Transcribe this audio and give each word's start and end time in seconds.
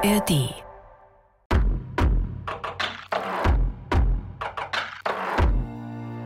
ARD. 0.00 0.54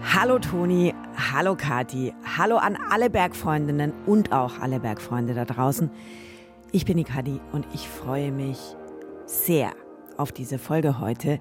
Hallo 0.02 0.38
Toni, 0.38 0.92
hallo 1.16 1.56
Kati, 1.56 2.12
hallo 2.36 2.56
an 2.56 2.76
alle 2.90 3.08
Bergfreundinnen 3.08 3.94
und 4.04 4.32
auch 4.32 4.58
alle 4.60 4.78
Bergfreunde 4.78 5.32
da 5.32 5.46
draußen. 5.46 5.90
Ich 6.70 6.84
bin 6.84 6.98
die 6.98 7.04
Kati 7.04 7.40
und 7.52 7.66
ich 7.72 7.88
freue 7.88 8.30
mich 8.30 8.58
sehr 9.24 9.72
auf 10.18 10.32
diese 10.32 10.58
Folge 10.58 11.00
heute. 11.00 11.38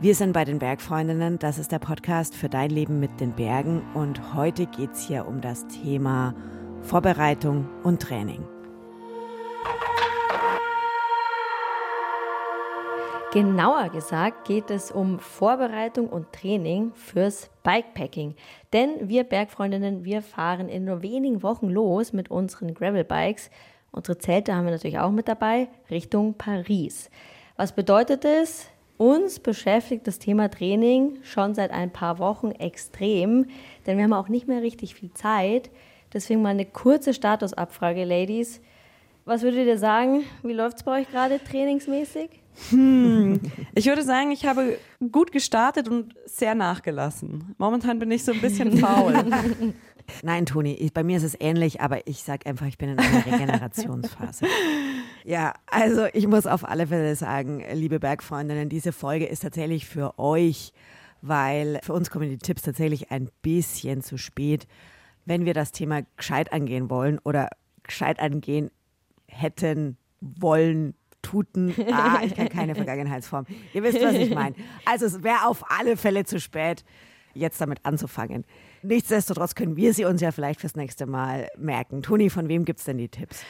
Wir 0.00 0.14
sind 0.14 0.34
bei 0.34 0.44
den 0.44 0.58
Bergfreundinnen, 0.58 1.38
das 1.38 1.58
ist 1.58 1.72
der 1.72 1.78
Podcast 1.78 2.34
für 2.34 2.50
dein 2.50 2.68
Leben 2.68 3.00
mit 3.00 3.18
den 3.18 3.32
Bergen 3.32 3.82
und 3.94 4.34
heute 4.34 4.66
geht 4.66 4.92
es 4.92 5.06
hier 5.06 5.26
um 5.26 5.40
das 5.40 5.66
Thema 5.68 6.34
Vorbereitung 6.82 7.66
und 7.82 8.02
Training. 8.02 8.44
Genauer 13.32 13.88
gesagt 13.88 14.46
geht 14.46 14.70
es 14.70 14.90
um 14.90 15.18
Vorbereitung 15.18 16.10
und 16.10 16.30
Training 16.34 16.92
fürs 16.92 17.48
Bikepacking. 17.62 18.34
Denn 18.74 19.08
wir 19.08 19.24
Bergfreundinnen, 19.24 20.04
wir 20.04 20.20
fahren 20.20 20.68
in 20.68 20.84
nur 20.84 21.00
wenigen 21.00 21.42
Wochen 21.42 21.70
los 21.70 22.12
mit 22.12 22.30
unseren 22.30 22.74
Gravelbikes. 22.74 23.50
Unsere 23.90 24.18
Zelte 24.18 24.54
haben 24.54 24.66
wir 24.66 24.72
natürlich 24.72 24.98
auch 24.98 25.12
mit 25.12 25.28
dabei, 25.28 25.68
Richtung 25.90 26.34
Paris. 26.34 27.08
Was 27.56 27.72
bedeutet 27.72 28.26
es? 28.26 28.68
Uns 28.98 29.40
beschäftigt 29.40 30.06
das 30.06 30.18
Thema 30.18 30.50
Training 30.50 31.16
schon 31.22 31.54
seit 31.54 31.70
ein 31.70 31.90
paar 31.90 32.18
Wochen 32.18 32.50
extrem, 32.50 33.46
denn 33.86 33.96
wir 33.96 34.04
haben 34.04 34.12
auch 34.12 34.28
nicht 34.28 34.46
mehr 34.46 34.60
richtig 34.60 34.94
viel 34.94 35.14
Zeit. 35.14 35.70
Deswegen 36.12 36.42
mal 36.42 36.50
eine 36.50 36.66
kurze 36.66 37.14
Statusabfrage, 37.14 38.04
Ladies. 38.04 38.60
Was 39.24 39.40
würdet 39.40 39.66
ihr 39.66 39.78
sagen? 39.78 40.24
Wie 40.42 40.52
läuft 40.52 40.76
es 40.76 40.82
bei 40.82 41.00
euch 41.00 41.10
gerade 41.10 41.42
trainingsmäßig? 41.42 42.41
Hm. 42.70 43.40
Ich 43.74 43.86
würde 43.86 44.02
sagen, 44.02 44.30
ich 44.30 44.44
habe 44.46 44.78
gut 45.10 45.32
gestartet 45.32 45.88
und 45.88 46.14
sehr 46.26 46.54
nachgelassen. 46.54 47.54
Momentan 47.58 47.98
bin 47.98 48.10
ich 48.10 48.24
so 48.24 48.32
ein 48.32 48.40
bisschen 48.40 48.76
faul. 48.78 49.14
Nein, 50.22 50.46
Toni, 50.46 50.90
bei 50.92 51.02
mir 51.02 51.16
ist 51.16 51.22
es 51.22 51.36
ähnlich, 51.40 51.80
aber 51.80 52.06
ich 52.06 52.22
sage 52.22 52.46
einfach, 52.46 52.66
ich 52.66 52.78
bin 52.78 52.90
in 52.90 52.98
einer 52.98 53.24
Regenerationsphase. 53.24 54.46
ja, 55.24 55.54
also 55.66 56.06
ich 56.12 56.26
muss 56.26 56.46
auf 56.46 56.68
alle 56.68 56.88
Fälle 56.88 57.16
sagen, 57.16 57.62
liebe 57.72 58.00
Bergfreundinnen, 58.00 58.68
diese 58.68 58.92
Folge 58.92 59.26
ist 59.26 59.40
tatsächlich 59.40 59.86
für 59.86 60.18
euch, 60.18 60.72
weil 61.22 61.80
für 61.82 61.92
uns 61.92 62.10
kommen 62.10 62.28
die 62.28 62.38
Tipps 62.38 62.62
tatsächlich 62.62 63.10
ein 63.10 63.30
bisschen 63.42 64.02
zu 64.02 64.18
spät. 64.18 64.66
Wenn 65.24 65.44
wir 65.44 65.54
das 65.54 65.70
Thema 65.70 66.02
gescheit 66.16 66.52
angehen 66.52 66.90
wollen 66.90 67.20
oder 67.22 67.48
gescheit 67.84 68.18
angehen 68.18 68.70
hätten 69.28 69.96
wollen, 70.20 70.94
Tuten. 71.22 71.74
Ah, 71.90 72.20
ich 72.24 72.34
kann 72.34 72.48
keine 72.48 72.74
Vergangenheitsform. 72.76 73.46
Ihr 73.72 73.82
wisst, 73.82 74.02
was 74.02 74.14
ich 74.14 74.34
meine. 74.34 74.54
Also 74.84 75.06
es 75.06 75.22
wäre 75.22 75.46
auf 75.46 75.64
alle 75.70 75.96
Fälle 75.96 76.24
zu 76.24 76.40
spät, 76.40 76.84
jetzt 77.34 77.60
damit 77.60 77.80
anzufangen. 77.84 78.44
Nichtsdestotrotz 78.82 79.54
können 79.54 79.76
wir 79.76 79.94
sie 79.94 80.04
uns 80.04 80.20
ja 80.20 80.32
vielleicht 80.32 80.60
fürs 80.60 80.74
nächste 80.74 81.06
Mal 81.06 81.48
merken. 81.56 82.02
Toni, 82.02 82.30
von 82.30 82.48
wem 82.48 82.64
gibt 82.64 82.80
es 82.80 82.84
denn 82.84 82.98
die 82.98 83.08
Tipps? 83.08 83.44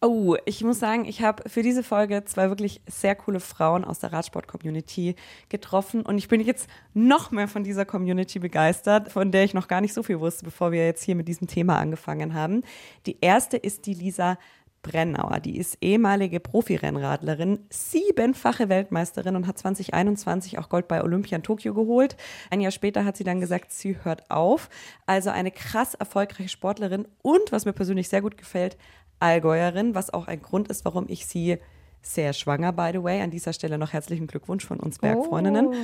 Oh, 0.00 0.36
ich 0.44 0.62
muss 0.62 0.78
sagen, 0.78 1.06
ich 1.06 1.22
habe 1.22 1.50
für 1.50 1.62
diese 1.62 1.82
Folge 1.82 2.24
zwei 2.24 2.50
wirklich 2.50 2.80
sehr 2.86 3.16
coole 3.16 3.40
Frauen 3.40 3.84
aus 3.84 3.98
der 3.98 4.12
Radsport-Community 4.12 5.16
getroffen 5.48 6.02
und 6.02 6.18
ich 6.18 6.28
bin 6.28 6.40
jetzt 6.40 6.68
noch 6.94 7.32
mehr 7.32 7.48
von 7.48 7.64
dieser 7.64 7.84
Community 7.84 8.38
begeistert, 8.38 9.10
von 9.10 9.32
der 9.32 9.42
ich 9.42 9.54
noch 9.54 9.66
gar 9.66 9.80
nicht 9.80 9.92
so 9.92 10.04
viel 10.04 10.20
wusste, 10.20 10.44
bevor 10.44 10.70
wir 10.70 10.86
jetzt 10.86 11.02
hier 11.02 11.16
mit 11.16 11.26
diesem 11.26 11.48
Thema 11.48 11.78
angefangen 11.78 12.34
haben. 12.34 12.62
Die 13.06 13.18
erste 13.20 13.56
ist 13.56 13.86
die 13.86 13.94
Lisa 13.94 14.38
Brennauer. 14.82 15.40
Die 15.40 15.58
ist 15.58 15.78
ehemalige 15.80 16.40
Profirennradlerin, 16.40 17.60
siebenfache 17.70 18.68
Weltmeisterin 18.68 19.36
und 19.36 19.46
hat 19.46 19.58
2021 19.58 20.58
auch 20.58 20.68
Gold 20.68 20.88
bei 20.88 21.02
Olympia 21.02 21.36
in 21.36 21.42
Tokio 21.42 21.74
geholt. 21.74 22.16
Ein 22.50 22.60
Jahr 22.60 22.70
später 22.70 23.04
hat 23.04 23.16
sie 23.16 23.24
dann 23.24 23.40
gesagt, 23.40 23.72
sie 23.72 23.96
hört 24.02 24.30
auf. 24.30 24.68
Also 25.06 25.30
eine 25.30 25.50
krass 25.50 25.94
erfolgreiche 25.94 26.48
Sportlerin 26.48 27.06
und, 27.22 27.52
was 27.52 27.64
mir 27.64 27.72
persönlich 27.72 28.08
sehr 28.08 28.22
gut 28.22 28.36
gefällt, 28.36 28.76
Allgäuerin, 29.20 29.94
was 29.94 30.12
auch 30.12 30.28
ein 30.28 30.42
Grund 30.42 30.68
ist, 30.68 30.84
warum 30.84 31.06
ich 31.08 31.26
sie 31.26 31.58
sehr 32.02 32.32
schwanger, 32.32 32.72
by 32.72 32.90
the 32.92 33.02
way, 33.02 33.20
an 33.20 33.30
dieser 33.30 33.52
Stelle 33.52 33.78
noch 33.78 33.92
herzlichen 33.92 34.26
Glückwunsch 34.26 34.64
von 34.64 34.80
uns 34.80 34.98
Bergfreundinnen, 34.98 35.66
oh. 35.66 35.74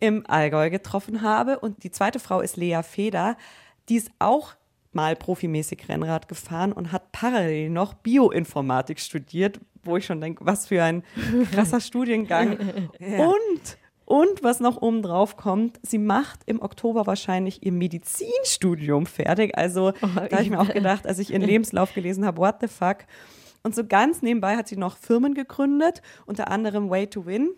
im 0.00 0.24
Allgäu 0.26 0.70
getroffen 0.70 1.22
habe. 1.22 1.58
Und 1.58 1.84
die 1.84 1.90
zweite 1.90 2.18
Frau 2.18 2.40
ist 2.40 2.56
Lea 2.56 2.80
Feder, 2.82 3.36
die 3.88 3.96
ist 3.96 4.10
auch 4.18 4.54
mal 4.92 5.16
profimäßig 5.16 5.88
Rennrad 5.88 6.28
gefahren 6.28 6.72
und 6.72 6.92
hat 6.92 7.12
parallel 7.12 7.70
noch 7.70 7.94
Bioinformatik 7.94 9.00
studiert, 9.00 9.60
wo 9.84 9.96
ich 9.96 10.06
schon 10.06 10.20
denke, 10.20 10.44
was 10.44 10.66
für 10.66 10.82
ein 10.82 11.02
krasser 11.52 11.80
Studiengang. 11.80 12.58
ja. 12.98 13.26
Und 13.26 13.78
und 14.10 14.42
was 14.42 14.58
noch 14.58 14.82
oben 14.82 15.02
drauf 15.02 15.36
kommt, 15.36 15.78
sie 15.82 15.98
macht 15.98 16.40
im 16.46 16.60
Oktober 16.60 17.06
wahrscheinlich 17.06 17.64
ihr 17.64 17.70
Medizinstudium 17.70 19.06
fertig. 19.06 19.56
Also 19.56 19.92
oh, 20.02 20.08
da 20.14 20.32
habe 20.32 20.42
ich 20.42 20.50
mir 20.50 20.58
auch 20.58 20.68
gedacht, 20.68 21.06
als 21.06 21.20
ich 21.20 21.30
ihren 21.30 21.42
Lebenslauf 21.42 21.94
gelesen 21.94 22.26
habe, 22.26 22.38
what 22.38 22.56
the 22.60 22.66
fuck. 22.66 23.04
Und 23.62 23.76
so 23.76 23.86
ganz 23.86 24.20
nebenbei 24.20 24.56
hat 24.56 24.66
sie 24.66 24.76
noch 24.76 24.96
Firmen 24.96 25.34
gegründet, 25.34 26.02
unter 26.26 26.50
anderem 26.50 26.90
Way 26.90 27.06
to 27.06 27.24
Win. 27.24 27.50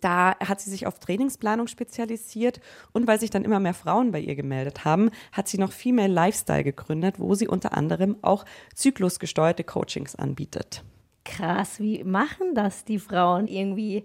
Da 0.00 0.36
hat 0.38 0.60
sie 0.60 0.70
sich 0.70 0.86
auf 0.86 1.00
Trainingsplanung 1.00 1.66
spezialisiert 1.66 2.60
und 2.92 3.06
weil 3.06 3.18
sich 3.18 3.30
dann 3.30 3.44
immer 3.44 3.58
mehr 3.58 3.74
Frauen 3.74 4.12
bei 4.12 4.20
ihr 4.20 4.36
gemeldet 4.36 4.84
haben, 4.84 5.10
hat 5.32 5.48
sie 5.48 5.58
noch 5.58 5.72
Female 5.72 6.12
Lifestyle 6.12 6.62
gegründet, 6.62 7.18
wo 7.18 7.34
sie 7.34 7.48
unter 7.48 7.76
anderem 7.76 8.16
auch 8.22 8.44
zyklusgesteuerte 8.74 9.64
Coachings 9.64 10.14
anbietet. 10.14 10.84
Krass, 11.24 11.80
wie 11.80 12.04
machen 12.04 12.54
das 12.54 12.84
die 12.84 12.98
Frauen 12.98 13.48
irgendwie 13.48 14.04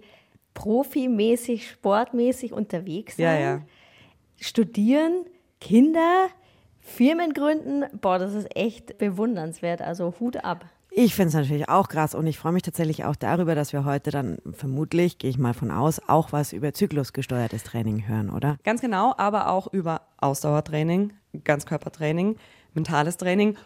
profimäßig, 0.52 1.68
sportmäßig 1.68 2.52
unterwegs 2.52 3.16
sein? 3.16 3.24
Ja, 3.24 3.38
ja. 3.38 3.62
Studieren, 4.36 5.24
Kinder, 5.60 6.28
Firmen 6.80 7.32
gründen, 7.32 7.84
boah, 8.00 8.18
das 8.18 8.34
ist 8.34 8.54
echt 8.54 8.98
bewundernswert. 8.98 9.80
Also 9.80 10.14
Hut 10.20 10.44
ab. 10.44 10.66
Ich 10.96 11.16
finde 11.16 11.30
es 11.30 11.34
natürlich 11.34 11.68
auch 11.68 11.88
krass 11.88 12.14
und 12.14 12.24
ich 12.28 12.38
freue 12.38 12.52
mich 12.52 12.62
tatsächlich 12.62 13.04
auch 13.04 13.16
darüber, 13.16 13.56
dass 13.56 13.72
wir 13.72 13.84
heute 13.84 14.12
dann 14.12 14.38
vermutlich, 14.52 15.18
gehe 15.18 15.28
ich 15.28 15.38
mal 15.38 15.52
von 15.52 15.72
aus, 15.72 16.00
auch 16.06 16.30
was 16.30 16.52
über 16.52 16.72
zyklusgesteuertes 16.72 17.64
Training 17.64 18.06
hören, 18.06 18.30
oder? 18.30 18.58
Ganz 18.62 18.80
genau, 18.80 19.12
aber 19.16 19.48
auch 19.48 19.66
über 19.72 20.02
Ausdauertraining, 20.18 21.12
Ganzkörpertraining, 21.42 22.36
mentales 22.74 23.16
Training 23.16 23.56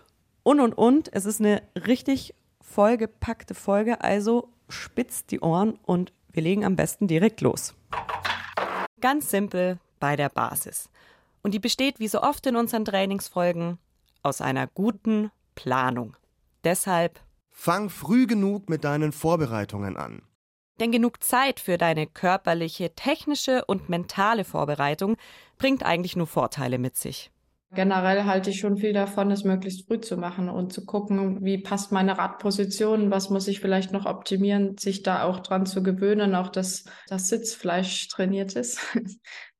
und 0.43 0.59
und 0.59 0.73
und. 0.73 1.13
Es 1.13 1.27
ist 1.27 1.41
eine 1.41 1.61
richtig 1.87 2.35
vollgepackte 2.63 3.55
Folge, 3.55 4.01
also 4.01 4.49
spitzt 4.71 5.31
die 5.31 5.41
Ohren 5.41 5.79
und 5.85 6.15
wir 6.33 6.43
legen 6.43 6.65
am 6.65 6.77
besten 6.77 7.09
direkt 7.09 7.43
los. 7.43 7.75
Ganz 9.03 9.29
simpel 9.29 9.79
bei 10.01 10.17
der 10.17 10.31
Basis. 10.31 10.89
Und 11.43 11.53
die 11.53 11.59
besteht 11.59 12.01
wie 12.01 12.09
so 12.09 12.23
oft 12.23 12.47
in 12.47 12.57
unseren 12.57 12.87
Trainingsfolgen 12.87 13.77
aus 14.23 14.41
einer 14.41 14.67
guten 14.67 15.31
Planung. 15.55 16.17
Deshalb 16.65 17.21
Fang 17.51 17.91
früh 17.91 18.27
genug 18.27 18.69
mit 18.69 18.85
deinen 18.85 19.11
Vorbereitungen 19.11 19.97
an. 19.97 20.23
Denn 20.79 20.93
genug 20.93 21.25
Zeit 21.25 21.59
für 21.59 21.77
deine 21.77 22.07
körperliche, 22.07 22.95
technische 22.95 23.65
und 23.65 23.89
mentale 23.89 24.45
Vorbereitung 24.45 25.17
bringt 25.59 25.83
eigentlich 25.83 26.15
nur 26.15 26.29
Vorteile 26.29 26.79
mit 26.79 26.97
sich. 26.97 27.33
Generell 27.75 28.25
halte 28.25 28.49
ich 28.49 28.61
schon 28.61 28.79
viel 28.79 28.95
davon, 28.95 29.31
es 29.31 29.45
möglichst 29.45 29.87
früh 29.87 30.01
zu 30.01 30.17
machen 30.17 30.49
und 30.49 30.73
zu 30.73 30.87
gucken, 30.87 31.45
wie 31.45 31.59
passt 31.59 31.93
meine 31.93 32.17
Radposition, 32.17 33.11
was 33.11 33.29
muss 33.29 33.47
ich 33.47 33.61
vielleicht 33.61 33.93
noch 33.93 34.07
optimieren, 34.07 34.79
sich 34.79 35.03
da 35.03 35.25
auch 35.25 35.41
dran 35.41 35.67
zu 35.67 35.83
gewöhnen, 35.83 36.35
auch 36.35 36.49
dass 36.49 36.85
das 37.09 37.29
Sitzfleisch 37.29 38.09
trainiert 38.09 38.55
ist. 38.55 38.81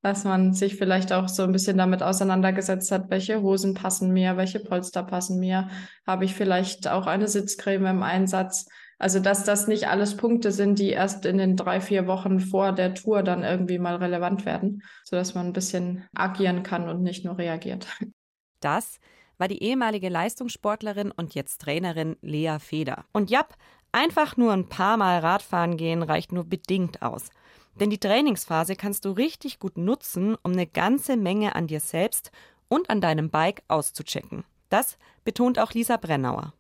Dass 0.03 0.25
man 0.25 0.53
sich 0.53 0.77
vielleicht 0.77 1.13
auch 1.13 1.29
so 1.29 1.43
ein 1.43 1.53
bisschen 1.53 1.77
damit 1.77 2.03
auseinandergesetzt 2.03 2.93
hat, 2.93 3.11
welche 3.11 3.43
Hosen 3.43 3.75
passen 3.75 4.13
mir, 4.13 4.37
welche 4.37 4.61
Polster 4.61 5.03
passen 5.03 5.41
mir, 5.41 5.69
habe 6.07 6.25
ich 6.25 6.35
vielleicht 6.35 6.89
auch 6.89 7.07
eine 7.07 7.29
Sitzcreme 7.29 7.87
im 7.87 8.03
Einsatz. 8.03 8.67
Also 8.99 9.21
dass 9.21 9.45
das 9.45 9.69
nicht 9.69 9.89
alles 9.89 10.17
Punkte 10.17 10.51
sind, 10.51 10.79
die 10.79 10.91
erst 10.91 11.25
in 11.25 11.39
den 11.39 11.57
drei, 11.57 11.81
vier 11.81 12.07
Wochen 12.07 12.41
vor 12.41 12.73
der 12.73 12.95
Tour 12.95 13.23
dann 13.23 13.45
irgendwie 13.45 13.79
mal 13.79 13.97
relevant 13.97 14.45
werden, 14.45 14.83
sodass 15.05 15.35
man 15.35 15.47
ein 15.47 15.53
bisschen 15.53 16.05
agieren 16.15 16.63
kann 16.63 16.89
und 16.89 17.03
nicht 17.03 17.25
nur 17.25 17.39
reagiert. 17.39 17.87
Das 18.61 18.99
war 19.39 19.47
die 19.47 19.63
ehemalige 19.63 20.09
Leistungssportlerin 20.09 21.13
und 21.13 21.37
jetzt 21.37 21.61
Trainerin 21.61 22.17
Lea 22.23 22.57
Feder. 22.59 23.05
Und 23.13 23.31
ja, 23.31 23.47
einfach 23.93 24.37
nur 24.37 24.53
ein 24.53 24.69
paar 24.69 24.97
Mal 24.97 25.21
Radfahren 25.21 25.77
gehen 25.77 26.03
reicht 26.03 26.33
nur 26.33 26.45
bedingt 26.45 27.03
aus. 27.03 27.31
Denn 27.81 27.91
die 27.91 27.99
Trainingsphase 27.99 28.75
kannst 28.75 29.05
du 29.05 29.13
richtig 29.13 29.61
gut 29.61 29.79
nutzen, 29.79 30.37
um 30.43 30.53
eine 30.53 30.67
ganze 30.67 31.17
Menge 31.17 31.55
an 31.55 31.67
dir 31.69 31.81
selbst 31.81 32.33
und 32.69 32.91
an 32.91 33.01
deinem 33.01 33.31
Bike 33.31 33.63
auszuchecken. 33.69 34.45
Das 34.69 34.99
betont 35.25 35.59
auch 35.59 35.73
Lisa 35.73 35.97
Brennauer. 35.97 36.53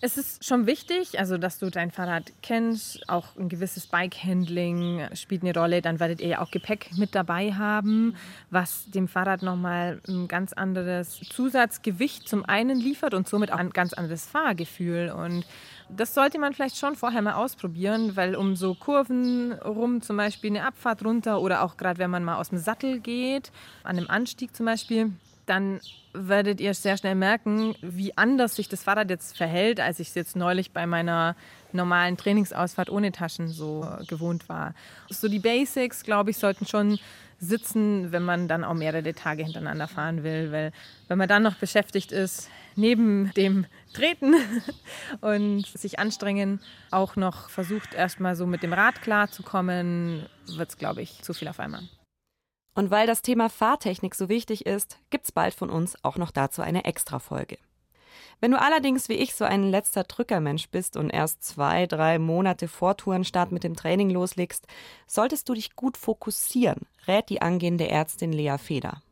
Es 0.00 0.18
ist 0.18 0.44
schon 0.44 0.66
wichtig, 0.66 1.18
also 1.18 1.38
dass 1.38 1.58
du 1.58 1.70
dein 1.70 1.90
Fahrrad 1.90 2.32
kennst, 2.42 3.08
auch 3.08 3.36
ein 3.36 3.48
gewisses 3.48 3.86
Bike-Handling 3.86 5.08
spielt 5.14 5.42
eine 5.42 5.54
Rolle. 5.54 5.80
Dann 5.80 5.98
werdet 5.98 6.20
ihr 6.20 6.28
ja 6.28 6.40
auch 6.42 6.50
Gepäck 6.50 6.90
mit 6.98 7.14
dabei 7.14 7.54
haben, 7.54 8.14
was 8.50 8.90
dem 8.90 9.08
Fahrrad 9.08 9.42
nochmal 9.42 10.02
ein 10.06 10.28
ganz 10.28 10.52
anderes 10.52 11.20
Zusatzgewicht 11.20 12.28
zum 12.28 12.44
einen 12.44 12.78
liefert 12.78 13.14
und 13.14 13.28
somit 13.28 13.50
auch 13.50 13.58
ein 13.58 13.70
ganz 13.70 13.94
anderes 13.94 14.26
Fahrgefühl. 14.26 15.10
Und 15.10 15.46
das 15.88 16.14
sollte 16.14 16.38
man 16.38 16.54
vielleicht 16.54 16.76
schon 16.76 16.96
vorher 16.96 17.22
mal 17.22 17.34
ausprobieren, 17.34 18.16
weil 18.16 18.36
um 18.36 18.56
so 18.56 18.74
Kurven 18.74 19.52
rum, 19.52 20.02
zum 20.02 20.16
Beispiel 20.16 20.50
eine 20.50 20.64
Abfahrt 20.64 21.04
runter 21.04 21.40
oder 21.40 21.62
auch 21.62 21.76
gerade 21.76 21.98
wenn 21.98 22.10
man 22.10 22.24
mal 22.24 22.36
aus 22.36 22.48
dem 22.48 22.58
Sattel 22.58 23.00
geht, 23.00 23.52
an 23.82 23.98
einem 23.98 24.08
Anstieg 24.08 24.54
zum 24.54 24.66
Beispiel, 24.66 25.12
dann 25.46 25.80
werdet 26.14 26.60
ihr 26.60 26.72
sehr 26.74 26.96
schnell 26.96 27.14
merken, 27.14 27.74
wie 27.82 28.16
anders 28.16 28.56
sich 28.56 28.68
das 28.68 28.82
Fahrrad 28.82 29.10
jetzt 29.10 29.36
verhält, 29.36 29.80
als 29.80 30.00
ich 30.00 30.08
es 30.08 30.14
jetzt 30.14 30.36
neulich 30.36 30.70
bei 30.70 30.86
meiner 30.86 31.36
normalen 31.72 32.16
Trainingsausfahrt 32.16 32.88
ohne 32.88 33.12
Taschen 33.12 33.48
so 33.48 33.86
gewohnt 34.06 34.48
war. 34.48 34.74
So 35.10 35.28
die 35.28 35.40
Basics, 35.40 36.04
glaube 36.04 36.30
ich, 36.30 36.38
sollten 36.38 36.66
schon 36.66 36.98
sitzen, 37.40 38.12
wenn 38.12 38.22
man 38.22 38.48
dann 38.48 38.64
auch 38.64 38.74
mehrere 38.74 39.12
Tage 39.12 39.42
hintereinander 39.42 39.88
fahren 39.88 40.22
will, 40.22 40.52
weil 40.52 40.72
wenn 41.08 41.18
man 41.18 41.28
dann 41.28 41.42
noch 41.42 41.56
beschäftigt 41.56 42.12
ist, 42.12 42.48
neben 42.76 43.32
dem 43.34 43.66
Treten 43.94 44.34
und 45.22 45.66
sich 45.66 45.98
anstrengen, 45.98 46.60
auch 46.90 47.16
noch 47.16 47.48
versucht 47.48 47.94
erstmal 47.94 48.36
so 48.36 48.46
mit 48.46 48.62
dem 48.62 48.72
Rad 48.72 49.00
klarzukommen, 49.00 50.26
wird 50.46 50.68
es, 50.68 50.76
glaube 50.76 51.00
ich, 51.00 51.22
zu 51.22 51.32
viel 51.32 51.48
auf 51.48 51.60
einmal. 51.60 51.88
Und 52.74 52.90
weil 52.90 53.06
das 53.06 53.22
Thema 53.22 53.48
Fahrtechnik 53.48 54.14
so 54.14 54.28
wichtig 54.28 54.66
ist, 54.66 54.98
gibt's 55.10 55.32
bald 55.32 55.54
von 55.54 55.70
uns 55.70 55.96
auch 56.04 56.16
noch 56.16 56.32
dazu 56.32 56.60
eine 56.60 56.84
Extra-Folge. 56.84 57.56
Wenn 58.40 58.50
du 58.50 58.60
allerdings 58.60 59.08
wie 59.08 59.14
ich 59.14 59.34
so 59.34 59.44
ein 59.44 59.70
letzter 59.70 60.04
Drückermensch 60.04 60.68
bist 60.68 60.96
und 60.96 61.10
erst 61.10 61.44
zwei, 61.44 61.86
drei 61.86 62.18
Monate 62.18 62.68
vor 62.68 62.96
Tourenstart 62.96 63.52
mit 63.52 63.64
dem 63.64 63.76
Training 63.76 64.10
loslegst, 64.10 64.66
solltest 65.06 65.48
du 65.48 65.54
dich 65.54 65.76
gut 65.76 65.96
fokussieren, 65.96 66.82
rät 67.06 67.28
die 67.30 67.42
angehende 67.42 67.88
Ärztin 67.88 68.32
Lea 68.32 68.56
Feder. 68.58 69.02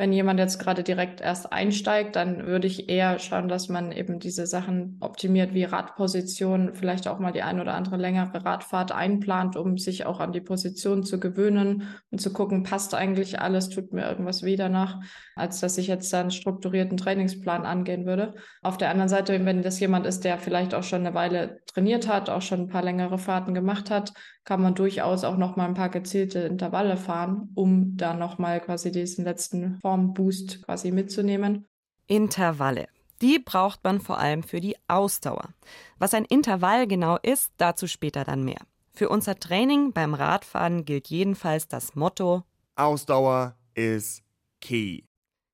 Wenn 0.00 0.14
jemand 0.14 0.40
jetzt 0.40 0.58
gerade 0.58 0.82
direkt 0.82 1.20
erst 1.20 1.52
einsteigt, 1.52 2.16
dann 2.16 2.46
würde 2.46 2.66
ich 2.66 2.88
eher 2.88 3.18
schauen, 3.18 3.48
dass 3.48 3.68
man 3.68 3.92
eben 3.92 4.18
diese 4.18 4.46
Sachen 4.46 4.96
optimiert, 5.00 5.52
wie 5.52 5.64
Radposition, 5.64 6.70
vielleicht 6.72 7.06
auch 7.06 7.18
mal 7.18 7.32
die 7.32 7.42
ein 7.42 7.60
oder 7.60 7.74
andere 7.74 7.98
längere 7.98 8.42
Radfahrt 8.42 8.92
einplant, 8.92 9.56
um 9.56 9.76
sich 9.76 10.06
auch 10.06 10.20
an 10.20 10.32
die 10.32 10.40
Position 10.40 11.04
zu 11.04 11.20
gewöhnen 11.20 11.82
und 12.10 12.18
zu 12.18 12.32
gucken, 12.32 12.62
passt 12.62 12.94
eigentlich 12.94 13.42
alles, 13.42 13.68
tut 13.68 13.92
mir 13.92 14.08
irgendwas 14.08 14.42
weh 14.42 14.56
danach, 14.56 15.00
als 15.36 15.60
dass 15.60 15.76
ich 15.76 15.88
jetzt 15.88 16.14
einen 16.14 16.30
strukturierten 16.30 16.96
Trainingsplan 16.96 17.66
angehen 17.66 18.06
würde. 18.06 18.32
Auf 18.62 18.78
der 18.78 18.88
anderen 18.88 19.10
Seite, 19.10 19.44
wenn 19.44 19.60
das 19.60 19.80
jemand 19.80 20.06
ist, 20.06 20.24
der 20.24 20.38
vielleicht 20.38 20.72
auch 20.72 20.82
schon 20.82 21.00
eine 21.00 21.14
Weile 21.14 21.60
trainiert 21.66 22.08
hat, 22.08 22.30
auch 22.30 22.40
schon 22.40 22.60
ein 22.60 22.68
paar 22.68 22.82
längere 22.82 23.18
Fahrten 23.18 23.52
gemacht 23.52 23.90
hat, 23.90 24.14
kann 24.44 24.62
man 24.62 24.74
durchaus 24.74 25.24
auch 25.24 25.36
noch 25.36 25.56
mal 25.56 25.66
ein 25.66 25.74
paar 25.74 25.88
gezielte 25.88 26.40
Intervalle 26.40 26.96
fahren, 26.96 27.50
um 27.54 27.96
da 27.96 28.14
noch 28.14 28.38
mal 28.38 28.60
quasi 28.60 28.90
diesen 28.90 29.24
letzten 29.24 29.78
Formboost 29.80 30.62
quasi 30.62 30.90
mitzunehmen. 30.90 31.66
Intervalle. 32.06 32.88
Die 33.20 33.38
braucht 33.38 33.84
man 33.84 34.00
vor 34.00 34.18
allem 34.18 34.42
für 34.42 34.60
die 34.60 34.76
Ausdauer. 34.88 35.50
Was 35.98 36.14
ein 36.14 36.24
Intervall 36.24 36.86
genau 36.86 37.18
ist, 37.22 37.52
dazu 37.58 37.86
später 37.86 38.24
dann 38.24 38.44
mehr. 38.44 38.60
Für 38.92 39.08
unser 39.08 39.38
Training 39.38 39.92
beim 39.92 40.14
Radfahren 40.14 40.84
gilt 40.84 41.08
jedenfalls 41.08 41.68
das 41.68 41.94
Motto 41.94 42.42
Ausdauer 42.76 43.56
is 43.74 44.22
key. 44.60 45.02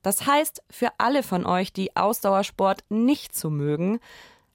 Das 0.02 0.26
heißt, 0.26 0.62
für 0.70 0.90
alle 0.98 1.24
von 1.24 1.44
euch, 1.44 1.72
die 1.72 1.96
Ausdauersport 1.96 2.84
nicht 2.88 3.34
zu 3.34 3.50
mögen, 3.50 3.98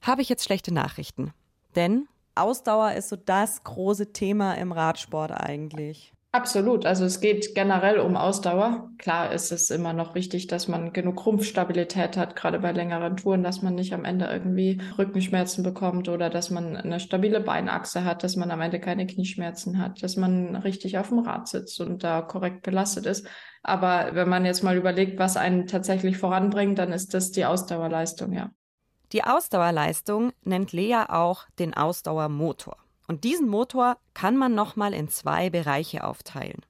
habe 0.00 0.22
ich 0.22 0.30
jetzt 0.30 0.44
schlechte 0.44 0.72
Nachrichten. 0.72 1.32
Denn 1.76 2.08
Ausdauer 2.34 2.92
ist 2.92 3.08
so 3.08 3.16
das 3.16 3.62
große 3.62 4.12
Thema 4.12 4.54
im 4.54 4.72
Radsport 4.72 5.32
eigentlich. 5.32 6.12
Absolut. 6.34 6.86
Also 6.86 7.04
es 7.04 7.20
geht 7.20 7.54
generell 7.54 7.98
um 7.98 8.16
Ausdauer. 8.16 8.88
Klar 8.96 9.32
ist 9.34 9.52
es 9.52 9.68
immer 9.68 9.92
noch 9.92 10.14
wichtig, 10.14 10.46
dass 10.46 10.66
man 10.66 10.94
genug 10.94 11.26
Rumpfstabilität 11.26 12.16
hat, 12.16 12.36
gerade 12.36 12.58
bei 12.58 12.72
längeren 12.72 13.18
Touren, 13.18 13.42
dass 13.42 13.60
man 13.60 13.74
nicht 13.74 13.92
am 13.92 14.06
Ende 14.06 14.24
irgendwie 14.24 14.80
Rückenschmerzen 14.96 15.62
bekommt 15.62 16.08
oder 16.08 16.30
dass 16.30 16.48
man 16.48 16.74
eine 16.74 17.00
stabile 17.00 17.40
Beinachse 17.40 18.04
hat, 18.06 18.24
dass 18.24 18.36
man 18.36 18.50
am 18.50 18.62
Ende 18.62 18.80
keine 18.80 19.06
Knieschmerzen 19.06 19.76
hat, 19.76 20.02
dass 20.02 20.16
man 20.16 20.56
richtig 20.56 20.96
auf 20.96 21.10
dem 21.10 21.18
Rad 21.18 21.48
sitzt 21.48 21.78
und 21.82 22.02
da 22.02 22.22
korrekt 22.22 22.62
belastet 22.62 23.04
ist. 23.04 23.28
Aber 23.62 24.14
wenn 24.14 24.30
man 24.30 24.46
jetzt 24.46 24.62
mal 24.62 24.78
überlegt, 24.78 25.18
was 25.18 25.36
einen 25.36 25.66
tatsächlich 25.66 26.16
voranbringt, 26.16 26.78
dann 26.78 26.92
ist 26.92 27.12
das 27.12 27.30
die 27.30 27.44
Ausdauerleistung, 27.44 28.32
ja. 28.32 28.50
Die 29.12 29.24
Ausdauerleistung 29.24 30.32
nennt 30.42 30.72
Lea 30.72 31.04
auch 31.08 31.44
den 31.58 31.74
Ausdauermotor. 31.74 32.76
Und 33.08 33.24
diesen 33.24 33.48
Motor 33.48 33.98
kann 34.14 34.36
man 34.36 34.54
nochmal 34.54 34.94
in 34.94 35.08
zwei 35.08 35.50
Bereiche 35.50 36.04
aufteilen. 36.04 36.62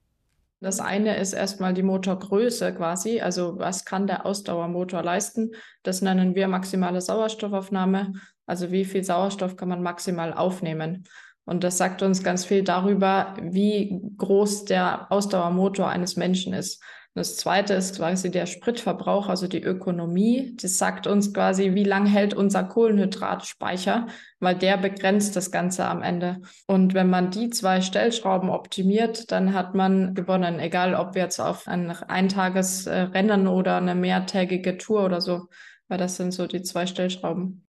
Das 0.61 0.81
eine 0.81 1.17
ist 1.17 1.33
erstmal 1.33 1.75
die 1.75 1.83
Motorgröße 1.83 2.73
quasi, 2.75 3.21
also 3.21 3.59
was 3.59 3.85
kann 3.85 4.07
der 4.07 4.27
Ausdauermotor 4.27 5.03
leisten? 5.03 5.53
Das 5.83 6.03
nennen 6.03 6.35
wir 6.35 6.47
maximale 6.47 7.01
Sauerstoffaufnahme, 7.01 8.13
also 8.47 8.71
wie 8.71 8.85
viel 8.85 9.03
Sauerstoff 9.03 9.57
kann 9.57 9.69
man 9.69 9.83
maximal 9.83 10.33
aufnehmen. 10.33 11.05
Und 11.45 11.65
das 11.65 11.79
sagt 11.79 12.03
uns 12.03 12.23
ganz 12.23 12.45
viel 12.45 12.63
darüber, 12.63 13.35
wie 13.41 14.01
groß 14.17 14.65
der 14.65 15.11
Ausdauermotor 15.11 15.89
eines 15.89 16.17
Menschen 16.17 16.55
ist. 16.55 16.81
Das 17.15 17.37
zweite 17.37 17.75
ist 17.75 17.97
quasi 17.97 18.31
der 18.31 18.47
Spritverbrauch, 18.47 19.29
also 19.29 19.47
die 19.47 19.63
Ökonomie. 19.63 20.57
Das 20.59 20.79
sagt 20.79 21.07
uns 21.07 21.35
quasi, 21.35 21.75
wie 21.75 21.85
lang 21.85 22.07
hält 22.07 22.33
unser 22.33 22.65
Kohlenhydratspeicher, 22.65 24.07
weil 24.41 24.55
der 24.57 24.79
begrenzt 24.79 25.37
das 25.37 25.51
Ganze 25.51 25.85
am 25.85 26.03
Ende. 26.03 26.41
Und 26.67 26.95
wenn 26.95 27.11
man 27.11 27.31
die 27.31 27.51
zwei 27.51 27.83
Stellschrauben 27.83 28.49
optimiert, 28.49 29.31
dann 29.31 29.53
hat 29.53 29.75
man 29.75 30.15
gewonnen, 30.15 30.59
egal 30.59 30.95
ob 30.95 31.15
wir 31.15 31.23
jetzt 31.23 31.39
auf 31.39 31.69
ein 31.69 31.91
Eintagesrennen 31.91 33.47
oder 33.47 33.77
eine 33.77 33.95
mehrtägige 33.95 34.79
Tour 34.79 35.05
oder 35.05 35.21
so, 35.21 35.49
weil 35.89 35.99
das 35.99 36.17
sind 36.17 36.33
so 36.33 36.47
die 36.47 36.63
zwei 36.63 36.87
Stellschrauben. 36.87 37.67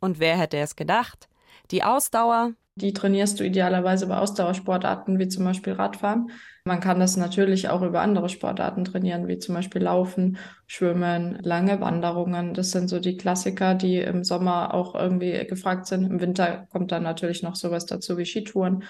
Und 0.00 0.18
wer 0.18 0.36
hätte 0.36 0.56
es 0.56 0.74
gedacht? 0.74 1.28
Die 1.70 1.84
Ausdauer, 1.84 2.54
die 2.74 2.92
trainierst 2.92 3.38
du 3.38 3.44
idealerweise 3.44 4.06
bei 4.06 4.16
Ausdauersportarten 4.16 5.18
wie 5.18 5.28
zum 5.28 5.44
Beispiel 5.44 5.74
Radfahren. 5.74 6.30
Man 6.64 6.80
kann 6.80 7.00
das 7.00 7.16
natürlich 7.16 7.68
auch 7.68 7.82
über 7.82 8.00
andere 8.00 8.28
Sportarten 8.28 8.84
trainieren, 8.84 9.28
wie 9.28 9.38
zum 9.38 9.54
Beispiel 9.54 9.82
Laufen, 9.82 10.38
Schwimmen, 10.66 11.38
lange 11.42 11.80
Wanderungen. 11.80 12.54
Das 12.54 12.70
sind 12.70 12.88
so 12.88 12.98
die 12.98 13.16
Klassiker, 13.16 13.74
die 13.74 13.98
im 13.98 14.24
Sommer 14.24 14.72
auch 14.72 14.94
irgendwie 14.94 15.44
gefragt 15.46 15.86
sind. 15.86 16.04
Im 16.04 16.20
Winter 16.20 16.66
kommt 16.70 16.92
dann 16.92 17.02
natürlich 17.02 17.42
noch 17.42 17.56
sowas 17.56 17.84
dazu 17.84 18.16
wie 18.16 18.24
Skitouren. 18.24 18.84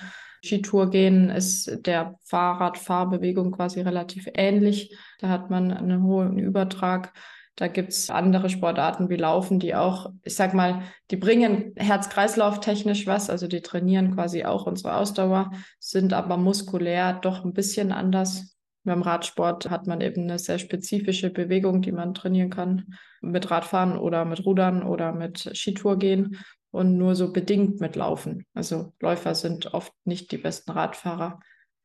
Skitour 0.44 0.90
gehen 0.90 1.30
ist 1.30 1.86
der 1.86 2.18
Fahrradfahrbewegung 2.24 3.52
quasi 3.52 3.80
relativ 3.80 4.28
ähnlich. 4.34 4.96
Da 5.18 5.28
hat 5.28 5.50
man 5.50 5.72
einen 5.72 6.02
hohen 6.02 6.38
Übertrag. 6.38 7.12
Da 7.56 7.68
gibt's 7.68 8.08
andere 8.08 8.48
Sportarten 8.48 9.10
wie 9.10 9.16
Laufen, 9.16 9.58
die 9.58 9.74
auch, 9.74 10.10
ich 10.22 10.34
sag 10.34 10.54
mal, 10.54 10.82
die 11.10 11.16
bringen 11.16 11.72
Herz-Kreislauf-technisch 11.76 13.06
was, 13.06 13.28
also 13.28 13.46
die 13.46 13.60
trainieren 13.60 14.14
quasi 14.14 14.44
auch 14.44 14.66
unsere 14.66 14.96
Ausdauer, 14.96 15.50
sind 15.78 16.14
aber 16.14 16.38
muskulär 16.38 17.12
doch 17.12 17.44
ein 17.44 17.52
bisschen 17.52 17.92
anders. 17.92 18.56
Beim 18.84 19.02
Radsport 19.02 19.70
hat 19.70 19.86
man 19.86 20.00
eben 20.00 20.22
eine 20.22 20.38
sehr 20.38 20.58
spezifische 20.58 21.30
Bewegung, 21.30 21.82
die 21.82 21.92
man 21.92 22.14
trainieren 22.14 22.50
kann 22.50 22.94
mit 23.20 23.50
Radfahren 23.50 23.96
oder 23.98 24.24
mit 24.24 24.44
Rudern 24.44 24.82
oder 24.82 25.12
mit 25.12 25.50
Skitour 25.54 25.98
gehen 25.98 26.38
und 26.70 26.96
nur 26.96 27.14
so 27.14 27.32
bedingt 27.32 27.80
mit 27.80 27.96
Laufen. 27.96 28.46
Also 28.54 28.94
Läufer 28.98 29.34
sind 29.34 29.72
oft 29.74 29.92
nicht 30.04 30.32
die 30.32 30.38
besten 30.38 30.72
Radfahrer, 30.72 31.38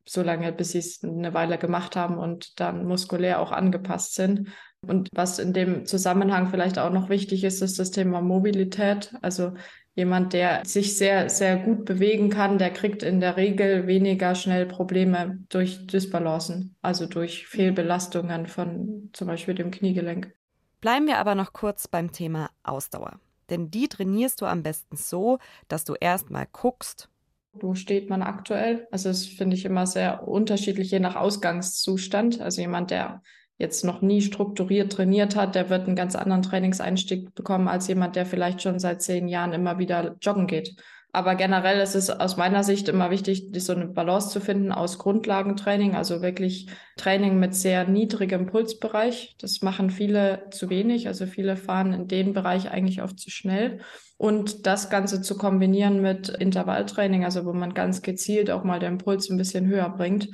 solange 0.07 0.51
bis 0.51 0.71
sie 0.71 0.79
es 0.79 1.03
eine 1.03 1.33
Weile 1.33 1.57
gemacht 1.57 1.95
haben 1.95 2.17
und 2.17 2.59
dann 2.59 2.85
muskulär 2.85 3.39
auch 3.39 3.51
angepasst 3.51 4.15
sind. 4.15 4.49
Und 4.81 5.09
was 5.11 5.39
in 5.39 5.53
dem 5.53 5.85
Zusammenhang 5.85 6.47
vielleicht 6.47 6.79
auch 6.79 6.91
noch 6.91 7.09
wichtig 7.09 7.43
ist, 7.43 7.61
ist 7.61 7.79
das 7.79 7.91
Thema 7.91 8.21
Mobilität. 8.21 9.13
Also 9.21 9.53
jemand, 9.95 10.33
der 10.33 10.63
sich 10.65 10.97
sehr, 10.97 11.29
sehr 11.29 11.57
gut 11.57 11.85
bewegen 11.85 12.29
kann, 12.29 12.57
der 12.59 12.69
kriegt 12.69 13.01
in 13.01 13.19
der 13.19 13.35
Regel 13.35 13.87
weniger 13.87 14.35
schnell 14.35 14.65
Probleme 14.67 15.39
durch 15.49 15.87
Dysbalancen, 15.87 16.75
also 16.81 17.07
durch 17.07 17.47
Fehlbelastungen 17.47 18.45
von 18.45 19.09
zum 19.13 19.27
Beispiel 19.27 19.55
dem 19.55 19.71
Kniegelenk. 19.71 20.31
Bleiben 20.79 21.07
wir 21.07 21.17
aber 21.17 21.33
noch 21.33 21.53
kurz 21.53 21.87
beim 21.87 22.11
Thema 22.11 22.51
Ausdauer. 22.63 23.19
Denn 23.49 23.71
die 23.71 23.87
trainierst 23.87 24.41
du 24.41 24.45
am 24.45 24.61
besten 24.61 24.95
so, 24.95 25.39
dass 25.67 25.83
du 25.83 25.95
erstmal 25.99 26.47
guckst, 26.51 27.09
wo 27.53 27.75
steht 27.75 28.09
man 28.09 28.21
aktuell? 28.21 28.87
Also 28.91 29.09
das 29.09 29.25
finde 29.25 29.55
ich 29.55 29.65
immer 29.65 29.87
sehr 29.87 30.27
unterschiedlich, 30.27 30.91
je 30.91 30.99
nach 30.99 31.15
Ausgangszustand. 31.15 32.41
Also 32.41 32.61
jemand, 32.61 32.91
der 32.91 33.21
jetzt 33.57 33.83
noch 33.83 34.01
nie 34.01 34.21
strukturiert 34.21 34.91
trainiert 34.91 35.35
hat, 35.35 35.55
der 35.55 35.69
wird 35.69 35.87
einen 35.87 35.95
ganz 35.95 36.15
anderen 36.15 36.43
Trainingseinstieg 36.43 37.33
bekommen 37.33 37.67
als 37.67 37.87
jemand, 37.87 38.15
der 38.15 38.25
vielleicht 38.25 38.61
schon 38.61 38.79
seit 38.79 39.01
zehn 39.01 39.27
Jahren 39.27 39.53
immer 39.53 39.79
wieder 39.79 40.15
joggen 40.21 40.47
geht. 40.47 40.75
Aber 41.13 41.35
generell 41.35 41.79
ist 41.79 41.95
es 41.95 42.09
aus 42.09 42.37
meiner 42.37 42.63
Sicht 42.63 42.89
immer 42.89 43.09
wichtig, 43.09 43.49
so 43.57 43.73
eine 43.73 43.87
Balance 43.87 44.29
zu 44.29 44.39
finden 44.39 44.71
aus 44.71 44.99
Grundlagentraining, 44.99 45.95
also 45.95 46.21
wirklich 46.21 46.67
Training 46.97 47.39
mit 47.39 47.55
sehr 47.55 47.87
niedrigem 47.87 48.45
Pulsbereich. 48.45 49.35
Das 49.39 49.61
machen 49.61 49.89
viele 49.89 50.47
zu 50.51 50.69
wenig. 50.69 51.07
Also 51.07 51.25
viele 51.25 51.55
fahren 51.55 51.93
in 51.93 52.07
den 52.07 52.33
Bereich 52.33 52.69
eigentlich 52.69 53.01
oft 53.01 53.19
zu 53.19 53.31
schnell. 53.31 53.79
Und 54.17 54.67
das 54.67 54.89
Ganze 54.89 55.21
zu 55.21 55.37
kombinieren 55.37 56.01
mit 56.01 56.29
Intervalltraining, 56.29 57.23
also 57.23 57.45
wo 57.45 57.53
man 57.53 57.73
ganz 57.73 58.01
gezielt 58.01 58.51
auch 58.51 58.63
mal 58.63 58.79
den 58.79 58.97
Puls 58.97 59.29
ein 59.29 59.37
bisschen 59.37 59.67
höher 59.67 59.89
bringt 59.89 60.29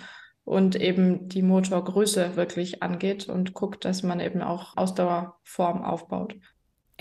und 0.45 0.75
eben 0.75 1.29
die 1.29 1.41
Motorgröße 1.41 2.35
wirklich 2.35 2.83
angeht 2.83 3.29
und 3.29 3.53
guckt, 3.53 3.85
dass 3.85 4.03
man 4.03 4.19
eben 4.19 4.41
auch 4.41 4.75
Ausdauerform 4.75 5.83
aufbaut. 5.83 6.35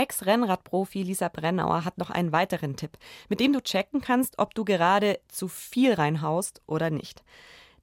Ex-Rennradprofi 0.02 1.04
Lisa 1.04 1.28
Brennauer 1.28 1.84
hat 1.84 1.96
noch 1.96 2.10
einen 2.10 2.32
weiteren 2.32 2.74
Tipp, 2.74 2.98
mit 3.28 3.38
dem 3.38 3.52
du 3.52 3.60
checken 3.62 4.00
kannst, 4.00 4.40
ob 4.40 4.52
du 4.52 4.64
gerade 4.64 5.20
zu 5.28 5.46
viel 5.46 5.94
reinhaust 5.94 6.60
oder 6.66 6.90
nicht. 6.90 7.22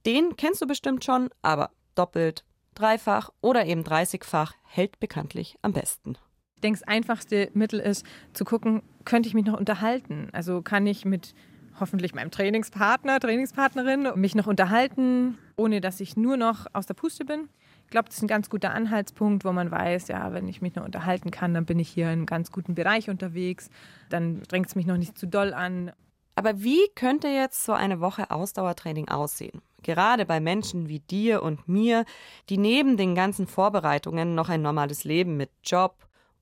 Den 0.06 0.36
kennst 0.36 0.62
du 0.62 0.68
bestimmt 0.68 1.06
schon, 1.06 1.30
aber 1.42 1.72
doppelt, 1.96 2.44
dreifach 2.76 3.30
oder 3.40 3.66
eben 3.66 3.86
dreißigfach 3.86 4.54
hält 4.66 5.00
bekanntlich 5.00 5.58
am 5.62 5.72
besten. 5.72 6.18
Ich 6.56 6.62
denke, 6.62 6.80
das 6.80 6.88
einfachste 6.90 7.50
Mittel 7.54 7.80
ist 7.80 8.06
zu 8.34 8.44
gucken, 8.44 8.84
könnte 9.06 9.30
ich 9.30 9.34
mich 9.34 9.46
noch 9.46 9.58
unterhalten? 9.58 10.28
Also 10.34 10.62
kann 10.62 10.86
ich 10.88 11.06
mit 11.06 11.34
hoffentlich 11.80 12.14
meinem 12.14 12.32
Trainingspartner, 12.32 13.22
Trainingspartnerin 13.22 14.10
mich 14.16 14.36
noch 14.36 14.48
unterhalten, 14.48 15.38
ohne 15.56 15.80
dass 15.80 16.02
ich 16.02 16.18
nur 16.18 16.36
noch 16.36 16.66
aus 16.74 16.86
der 16.86 16.96
Puste 16.96 17.24
bin? 17.24 17.48
Ich 17.90 17.92
glaube, 17.92 18.08
das 18.08 18.18
ist 18.18 18.22
ein 18.22 18.28
ganz 18.28 18.52
guter 18.52 18.72
Anhaltspunkt, 18.72 19.44
wo 19.46 19.52
man 19.52 19.72
weiß, 19.72 20.10
ja, 20.10 20.32
wenn 20.32 20.48
ich 20.48 20.62
mich 20.62 20.76
noch 20.76 20.86
unterhalten 20.86 21.32
kann, 21.32 21.56
dann 21.56 21.66
bin 21.66 21.80
ich 21.80 21.90
hier 21.90 22.06
in 22.06 22.12
einem 22.12 22.26
ganz 22.28 22.52
guten 22.52 22.76
Bereich 22.76 23.10
unterwegs. 23.10 23.72
Dann 24.10 24.44
drängt 24.44 24.68
es 24.68 24.76
mich 24.76 24.86
noch 24.86 24.98
nicht 24.98 25.18
zu 25.18 25.26
doll 25.26 25.56
an. 25.56 25.92
Aber 26.36 26.62
wie 26.62 26.88
könnte 26.94 27.30
jetzt 27.30 27.66
so 27.66 27.74
eine 27.74 28.00
Woche 28.00 28.30
Ausdauertraining 28.30 29.08
aussehen? 29.08 29.64
Gerade 29.82 30.28
bei 30.28 30.40
Menschen 30.40 30.88
wie 30.88 31.00
dir 31.00 31.42
und 31.42 31.68
mir, 31.68 32.06
die 32.50 32.60
neben 32.60 32.96
den 32.96 33.16
ganzen 33.16 33.48
Vorbereitungen 33.48 34.36
noch 34.36 34.50
ein 34.50 34.62
normales 34.62 35.04
Leben 35.04 35.36
mit 35.36 35.50
Job, 35.64 35.96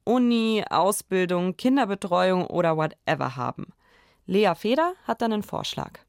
Uni, 0.04 0.66
Ausbildung, 0.70 1.56
Kinderbetreuung 1.56 2.46
oder 2.46 2.76
whatever 2.76 3.38
haben. 3.38 3.68
Lea 4.26 4.52
Feder 4.54 4.96
hat 5.06 5.22
dann 5.22 5.32
einen 5.32 5.44
Vorschlag. 5.44 6.02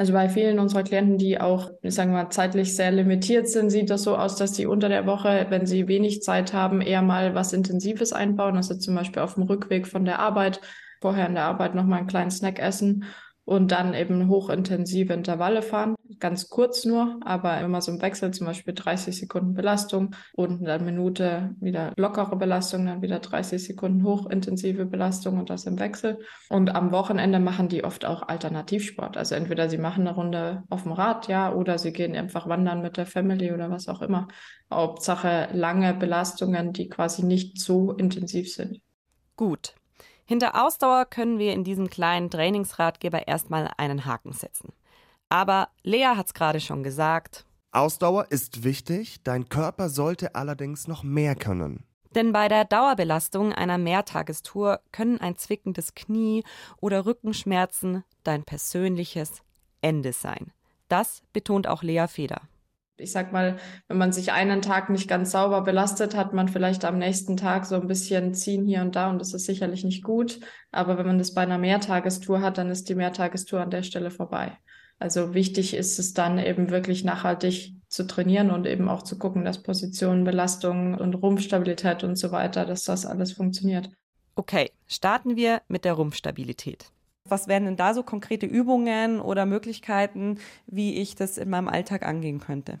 Also 0.00 0.12
bei 0.12 0.28
vielen 0.28 0.60
unserer 0.60 0.84
Klienten, 0.84 1.18
die 1.18 1.40
auch, 1.40 1.72
ich 1.82 1.94
sage 1.94 2.12
mal, 2.12 2.30
zeitlich 2.30 2.76
sehr 2.76 2.92
limitiert 2.92 3.48
sind, 3.48 3.70
sieht 3.70 3.90
das 3.90 4.04
so 4.04 4.16
aus, 4.16 4.36
dass 4.36 4.54
sie 4.54 4.66
unter 4.66 4.88
der 4.88 5.06
Woche, 5.06 5.46
wenn 5.50 5.66
sie 5.66 5.88
wenig 5.88 6.22
Zeit 6.22 6.52
haben, 6.52 6.80
eher 6.80 7.02
mal 7.02 7.34
was 7.34 7.52
Intensives 7.52 8.12
einbauen. 8.12 8.56
Also 8.56 8.76
zum 8.76 8.94
Beispiel 8.94 9.22
auf 9.22 9.34
dem 9.34 9.42
Rückweg 9.42 9.88
von 9.88 10.04
der 10.04 10.20
Arbeit, 10.20 10.60
vorher 11.00 11.26
in 11.26 11.34
der 11.34 11.44
Arbeit 11.44 11.74
nochmal 11.74 11.98
einen 11.98 12.06
kleinen 12.06 12.30
Snack 12.30 12.60
essen 12.60 13.06
und 13.48 13.72
dann 13.72 13.94
eben 13.94 14.28
hochintensive 14.28 15.14
Intervalle 15.14 15.62
fahren. 15.62 15.94
Ganz 16.18 16.50
kurz 16.50 16.84
nur, 16.84 17.18
aber 17.24 17.58
immer 17.60 17.80
so 17.80 17.90
im 17.90 18.02
Wechsel, 18.02 18.30
zum 18.30 18.46
Beispiel 18.46 18.74
30 18.74 19.16
Sekunden 19.16 19.54
Belastung 19.54 20.14
und 20.34 20.68
eine 20.68 20.84
Minute 20.84 21.54
wieder 21.58 21.94
lockere 21.96 22.36
Belastung, 22.36 22.84
dann 22.84 23.00
wieder 23.00 23.20
30 23.20 23.64
Sekunden 23.64 24.04
hochintensive 24.04 24.84
Belastung 24.84 25.38
und 25.38 25.48
das 25.48 25.64
im 25.64 25.78
Wechsel. 25.78 26.18
Und 26.50 26.74
am 26.74 26.92
Wochenende 26.92 27.40
machen 27.40 27.68
die 27.68 27.84
oft 27.84 28.04
auch 28.04 28.28
Alternativsport. 28.28 29.16
Also 29.16 29.34
entweder 29.34 29.70
sie 29.70 29.78
machen 29.78 30.06
eine 30.06 30.14
Runde 30.14 30.64
auf 30.68 30.82
dem 30.82 30.92
Rad, 30.92 31.28
ja, 31.28 31.50
oder 31.50 31.78
sie 31.78 31.94
gehen 31.94 32.14
einfach 32.14 32.50
wandern 32.50 32.82
mit 32.82 32.98
der 32.98 33.06
Family 33.06 33.50
oder 33.52 33.70
was 33.70 33.88
auch 33.88 34.02
immer. 34.02 34.28
Hauptsache 34.70 35.48
lange 35.52 35.94
Belastungen, 35.94 36.74
die 36.74 36.90
quasi 36.90 37.24
nicht 37.24 37.58
so 37.58 37.92
intensiv 37.92 38.52
sind. 38.52 38.82
Gut, 39.36 39.74
hinter 40.28 40.62
Ausdauer 40.62 41.06
können 41.06 41.38
wir 41.38 41.54
in 41.54 41.64
diesem 41.64 41.88
kleinen 41.88 42.30
Trainingsratgeber 42.30 43.26
erstmal 43.26 43.70
einen 43.78 44.04
Haken 44.04 44.32
setzen. 44.32 44.74
Aber 45.30 45.70
Lea 45.82 46.04
hat 46.16 46.26
es 46.26 46.34
gerade 46.34 46.60
schon 46.60 46.82
gesagt. 46.82 47.46
Ausdauer 47.72 48.26
ist 48.30 48.62
wichtig, 48.62 49.22
dein 49.24 49.48
Körper 49.48 49.88
sollte 49.88 50.34
allerdings 50.34 50.86
noch 50.86 51.02
mehr 51.02 51.34
können. 51.34 51.84
Denn 52.14 52.32
bei 52.32 52.48
der 52.48 52.66
Dauerbelastung 52.66 53.54
einer 53.54 53.78
Mehrtagestour 53.78 54.80
können 54.92 55.18
ein 55.18 55.36
zwickendes 55.36 55.94
Knie 55.94 56.44
oder 56.78 57.06
Rückenschmerzen 57.06 58.04
dein 58.22 58.44
persönliches 58.44 59.42
Ende 59.80 60.12
sein. 60.12 60.52
Das 60.88 61.22
betont 61.32 61.66
auch 61.66 61.82
Lea 61.82 62.06
Feder 62.06 62.42
ich 62.98 63.12
sag 63.12 63.32
mal, 63.32 63.56
wenn 63.88 63.98
man 63.98 64.12
sich 64.12 64.32
einen 64.32 64.62
Tag 64.62 64.90
nicht 64.90 65.08
ganz 65.08 65.30
sauber 65.30 65.62
belastet, 65.62 66.16
hat 66.16 66.32
man 66.32 66.48
vielleicht 66.48 66.84
am 66.84 66.98
nächsten 66.98 67.36
Tag 67.36 67.66
so 67.66 67.76
ein 67.76 67.86
bisschen 67.86 68.34
ziehen 68.34 68.66
hier 68.66 68.82
und 68.82 68.96
da 68.96 69.10
und 69.10 69.20
das 69.20 69.34
ist 69.34 69.46
sicherlich 69.46 69.84
nicht 69.84 70.02
gut. 70.02 70.40
Aber 70.72 70.98
wenn 70.98 71.06
man 71.06 71.18
das 71.18 71.34
bei 71.34 71.42
einer 71.42 71.58
Mehrtagestour 71.58 72.40
hat, 72.40 72.58
dann 72.58 72.70
ist 72.70 72.88
die 72.88 72.94
Mehrtagestour 72.94 73.60
an 73.60 73.70
der 73.70 73.82
Stelle 73.82 74.10
vorbei. 74.10 74.58
Also 74.98 75.32
wichtig 75.34 75.74
ist 75.74 75.98
es 75.98 76.12
dann 76.12 76.38
eben 76.38 76.70
wirklich 76.70 77.04
nachhaltig 77.04 77.74
zu 77.88 78.06
trainieren 78.06 78.50
und 78.50 78.66
eben 78.66 78.88
auch 78.88 79.02
zu 79.02 79.16
gucken, 79.16 79.44
dass 79.44 79.62
Positionen, 79.62 80.24
Belastungen 80.24 80.94
und 80.94 81.14
Rumpfstabilität 81.14 82.04
und 82.04 82.16
so 82.16 82.32
weiter, 82.32 82.66
dass 82.66 82.84
das 82.84 83.06
alles 83.06 83.32
funktioniert. 83.32 83.90
Okay, 84.34 84.70
starten 84.86 85.36
wir 85.36 85.62
mit 85.68 85.84
der 85.84 85.94
Rumpfstabilität. 85.94 86.90
Was 87.24 87.46
wären 87.46 87.64
denn 87.64 87.76
da 87.76 87.94
so 87.94 88.02
konkrete 88.02 88.46
Übungen 88.46 89.20
oder 89.20 89.46
Möglichkeiten, 89.46 90.38
wie 90.66 90.94
ich 90.94 91.14
das 91.14 91.38
in 91.38 91.50
meinem 91.50 91.68
Alltag 91.68 92.04
angehen 92.04 92.40
könnte? 92.40 92.80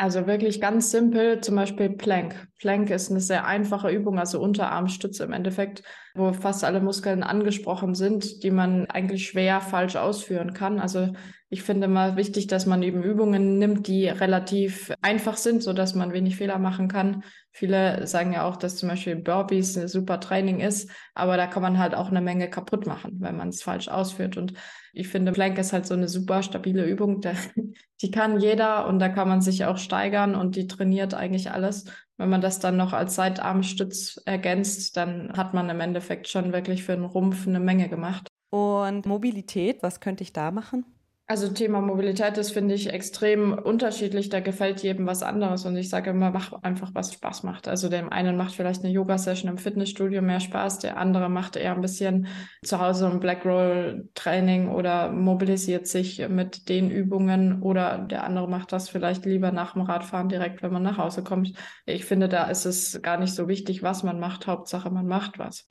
Also 0.00 0.26
wirklich 0.26 0.62
ganz 0.62 0.90
simpel, 0.92 1.42
zum 1.42 1.56
Beispiel 1.56 1.90
Plank. 1.90 2.49
Plank 2.60 2.90
ist 2.90 3.10
eine 3.10 3.20
sehr 3.20 3.46
einfache 3.46 3.90
Übung, 3.90 4.18
also 4.18 4.38
Unterarmstütze 4.40 5.24
im 5.24 5.32
Endeffekt, 5.32 5.82
wo 6.14 6.32
fast 6.34 6.62
alle 6.62 6.80
Muskeln 6.80 7.22
angesprochen 7.22 7.94
sind, 7.94 8.42
die 8.42 8.50
man 8.50 8.86
eigentlich 8.86 9.26
schwer 9.26 9.62
falsch 9.62 9.96
ausführen 9.96 10.52
kann. 10.52 10.78
Also 10.78 11.12
ich 11.48 11.62
finde 11.62 11.88
mal 11.88 12.16
wichtig, 12.16 12.46
dass 12.46 12.66
man 12.66 12.82
eben 12.82 13.02
Übungen 13.02 13.58
nimmt, 13.58 13.88
die 13.88 14.06
relativ 14.06 14.92
einfach 15.02 15.36
sind, 15.36 15.62
so 15.62 15.72
dass 15.72 15.94
man 15.94 16.12
wenig 16.12 16.36
Fehler 16.36 16.58
machen 16.58 16.86
kann. 16.86 17.24
Viele 17.50 18.06
sagen 18.06 18.32
ja 18.32 18.44
auch, 18.44 18.56
dass 18.56 18.76
zum 18.76 18.88
Beispiel 18.88 19.16
Burpees 19.16 19.76
ein 19.76 19.88
super 19.88 20.20
Training 20.20 20.60
ist, 20.60 20.90
aber 21.14 21.36
da 21.36 21.48
kann 21.48 21.62
man 21.62 21.78
halt 21.78 21.94
auch 21.94 22.08
eine 22.08 22.20
Menge 22.20 22.48
kaputt 22.48 22.86
machen, 22.86 23.16
wenn 23.18 23.36
man 23.36 23.48
es 23.48 23.62
falsch 23.62 23.88
ausführt. 23.88 24.36
Und 24.36 24.52
ich 24.92 25.08
finde, 25.08 25.32
Plank 25.32 25.58
ist 25.58 25.72
halt 25.72 25.86
so 25.86 25.94
eine 25.94 26.08
super 26.08 26.42
stabile 26.44 26.84
Übung. 26.84 27.20
die 28.02 28.10
kann 28.12 28.38
jeder 28.38 28.86
und 28.86 29.00
da 29.00 29.08
kann 29.08 29.28
man 29.28 29.40
sich 29.40 29.64
auch 29.64 29.78
steigern 29.78 30.36
und 30.36 30.54
die 30.54 30.68
trainiert 30.68 31.14
eigentlich 31.14 31.50
alles. 31.50 31.86
Wenn 32.20 32.28
man 32.28 32.42
das 32.42 32.58
dann 32.58 32.76
noch 32.76 32.92
als 32.92 33.14
Seitarmstütz 33.14 34.20
ergänzt, 34.26 34.98
dann 34.98 35.32
hat 35.38 35.54
man 35.54 35.70
im 35.70 35.80
Endeffekt 35.80 36.28
schon 36.28 36.52
wirklich 36.52 36.84
für 36.84 36.92
den 36.92 37.06
Rumpf 37.06 37.46
eine 37.46 37.60
Menge 37.60 37.88
gemacht. 37.88 38.28
Und 38.50 39.06
Mobilität, 39.06 39.82
was 39.82 40.00
könnte 40.00 40.22
ich 40.22 40.34
da 40.34 40.50
machen? 40.50 40.84
Also 41.30 41.46
Thema 41.46 41.80
Mobilität 41.80 42.38
ist, 42.38 42.50
finde 42.50 42.74
ich, 42.74 42.92
extrem 42.92 43.52
unterschiedlich. 43.52 44.30
Da 44.30 44.40
gefällt 44.40 44.82
jedem 44.82 45.06
was 45.06 45.22
anderes. 45.22 45.64
Und 45.64 45.76
ich 45.76 45.88
sage 45.88 46.10
immer, 46.10 46.32
mach 46.32 46.52
einfach, 46.64 46.90
was 46.92 47.14
Spaß 47.14 47.44
macht. 47.44 47.68
Also 47.68 47.88
dem 47.88 48.10
einen 48.10 48.36
macht 48.36 48.52
vielleicht 48.52 48.82
eine 48.82 48.92
Yoga-Session 48.92 49.48
im 49.48 49.56
Fitnessstudio 49.56 50.22
mehr 50.22 50.40
Spaß. 50.40 50.80
Der 50.80 50.96
andere 50.96 51.28
macht 51.28 51.54
eher 51.54 51.72
ein 51.72 51.82
bisschen 51.82 52.26
zu 52.64 52.80
Hause 52.80 53.08
ein 53.08 53.20
Black 53.20 53.46
Roll-Training 53.46 54.70
oder 54.70 55.12
mobilisiert 55.12 55.86
sich 55.86 56.28
mit 56.28 56.68
den 56.68 56.90
Übungen. 56.90 57.62
Oder 57.62 57.98
der 57.98 58.24
andere 58.24 58.48
macht 58.48 58.72
das 58.72 58.88
vielleicht 58.88 59.24
lieber 59.24 59.52
nach 59.52 59.74
dem 59.74 59.82
Radfahren 59.82 60.28
direkt, 60.28 60.64
wenn 60.64 60.72
man 60.72 60.82
nach 60.82 60.98
Hause 60.98 61.22
kommt. 61.22 61.52
Ich 61.86 62.06
finde, 62.06 62.28
da 62.28 62.46
ist 62.50 62.64
es 62.64 63.02
gar 63.02 63.18
nicht 63.18 63.36
so 63.36 63.46
wichtig, 63.46 63.84
was 63.84 64.02
man 64.02 64.18
macht. 64.18 64.48
Hauptsache, 64.48 64.90
man 64.90 65.06
macht 65.06 65.38
was. 65.38 65.68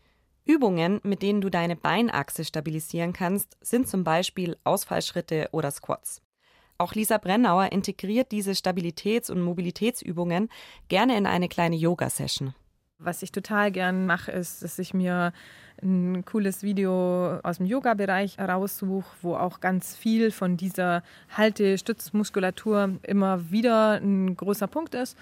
Übungen, 0.49 0.99
mit 1.03 1.21
denen 1.21 1.41
du 1.41 1.51
deine 1.51 1.75
Beinachse 1.75 2.43
stabilisieren 2.43 3.13
kannst, 3.13 3.55
sind 3.61 3.87
zum 3.87 4.03
Beispiel 4.03 4.57
Ausfallschritte 4.63 5.47
oder 5.51 5.69
Squats. 5.69 6.23
Auch 6.79 6.95
Lisa 6.95 7.19
Brennauer 7.19 7.71
integriert 7.71 8.31
diese 8.31 8.53
Stabilitäts- 8.53 9.29
und 9.29 9.41
Mobilitätsübungen 9.41 10.49
gerne 10.87 11.15
in 11.19 11.27
eine 11.27 11.49
kleine 11.49 11.75
Yoga-Session. 11.75 12.55
Was 12.97 13.21
ich 13.21 13.31
total 13.31 13.71
gern 13.71 14.07
mache, 14.07 14.31
ist, 14.31 14.63
dass 14.63 14.79
ich 14.79 14.95
mir 14.95 15.33
ein 15.83 16.25
cooles 16.25 16.63
Video 16.63 17.39
aus 17.43 17.57
dem 17.57 17.67
Yoga-Bereich 17.67 18.39
raussuche, 18.39 19.05
wo 19.21 19.35
auch 19.35 19.59
ganz 19.59 19.95
viel 19.95 20.31
von 20.31 20.57
dieser 20.57 21.03
Halte-Stützmuskulatur 21.37 22.97
immer 23.03 23.51
wieder 23.51 24.01
ein 24.01 24.35
großer 24.35 24.67
Punkt 24.67 24.95
ist 24.95 25.15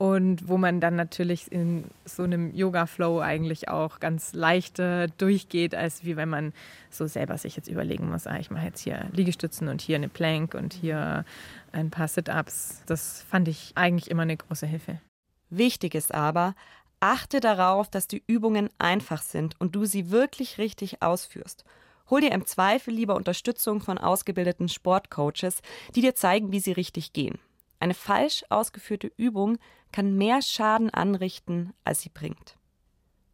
und 0.00 0.48
wo 0.48 0.56
man 0.56 0.80
dann 0.80 0.96
natürlich 0.96 1.52
in 1.52 1.84
so 2.06 2.22
einem 2.22 2.54
Yoga-Flow 2.54 3.20
eigentlich 3.20 3.68
auch 3.68 4.00
ganz 4.00 4.32
leichter 4.32 5.08
durchgeht, 5.08 5.74
als 5.74 6.06
wie 6.06 6.16
wenn 6.16 6.30
man 6.30 6.54
so 6.88 7.06
selber 7.06 7.36
sich 7.36 7.54
jetzt 7.54 7.68
überlegen 7.68 8.10
muss, 8.10 8.26
ah, 8.26 8.38
ich 8.38 8.50
mache 8.50 8.64
jetzt 8.64 8.80
hier 8.80 9.10
Liegestützen 9.12 9.68
und 9.68 9.82
hier 9.82 9.96
eine 9.96 10.08
Plank 10.08 10.54
und 10.54 10.72
hier 10.72 11.26
ein 11.72 11.90
paar 11.90 12.08
Sit-Ups. 12.08 12.82
Das 12.86 13.26
fand 13.28 13.46
ich 13.46 13.72
eigentlich 13.74 14.10
immer 14.10 14.22
eine 14.22 14.38
große 14.38 14.66
Hilfe. 14.66 15.02
Wichtig 15.50 15.94
ist 15.94 16.14
aber, 16.14 16.54
achte 17.00 17.40
darauf, 17.40 17.90
dass 17.90 18.08
die 18.08 18.22
Übungen 18.26 18.70
einfach 18.78 19.20
sind 19.20 19.60
und 19.60 19.76
du 19.76 19.84
sie 19.84 20.10
wirklich 20.10 20.56
richtig 20.56 21.02
ausführst. 21.02 21.62
Hol 22.08 22.22
dir 22.22 22.32
im 22.32 22.46
Zweifel 22.46 22.94
lieber 22.94 23.16
Unterstützung 23.16 23.82
von 23.82 23.98
ausgebildeten 23.98 24.70
Sportcoaches, 24.70 25.60
die 25.94 26.00
dir 26.00 26.14
zeigen, 26.14 26.52
wie 26.52 26.60
sie 26.60 26.72
richtig 26.72 27.12
gehen. 27.12 27.38
Eine 27.80 27.94
falsch 27.94 28.44
ausgeführte 28.48 29.12
Übung 29.18 29.58
kann 29.92 30.16
mehr 30.16 30.42
Schaden 30.42 30.90
anrichten, 30.90 31.72
als 31.84 32.02
sie 32.02 32.08
bringt. 32.08 32.56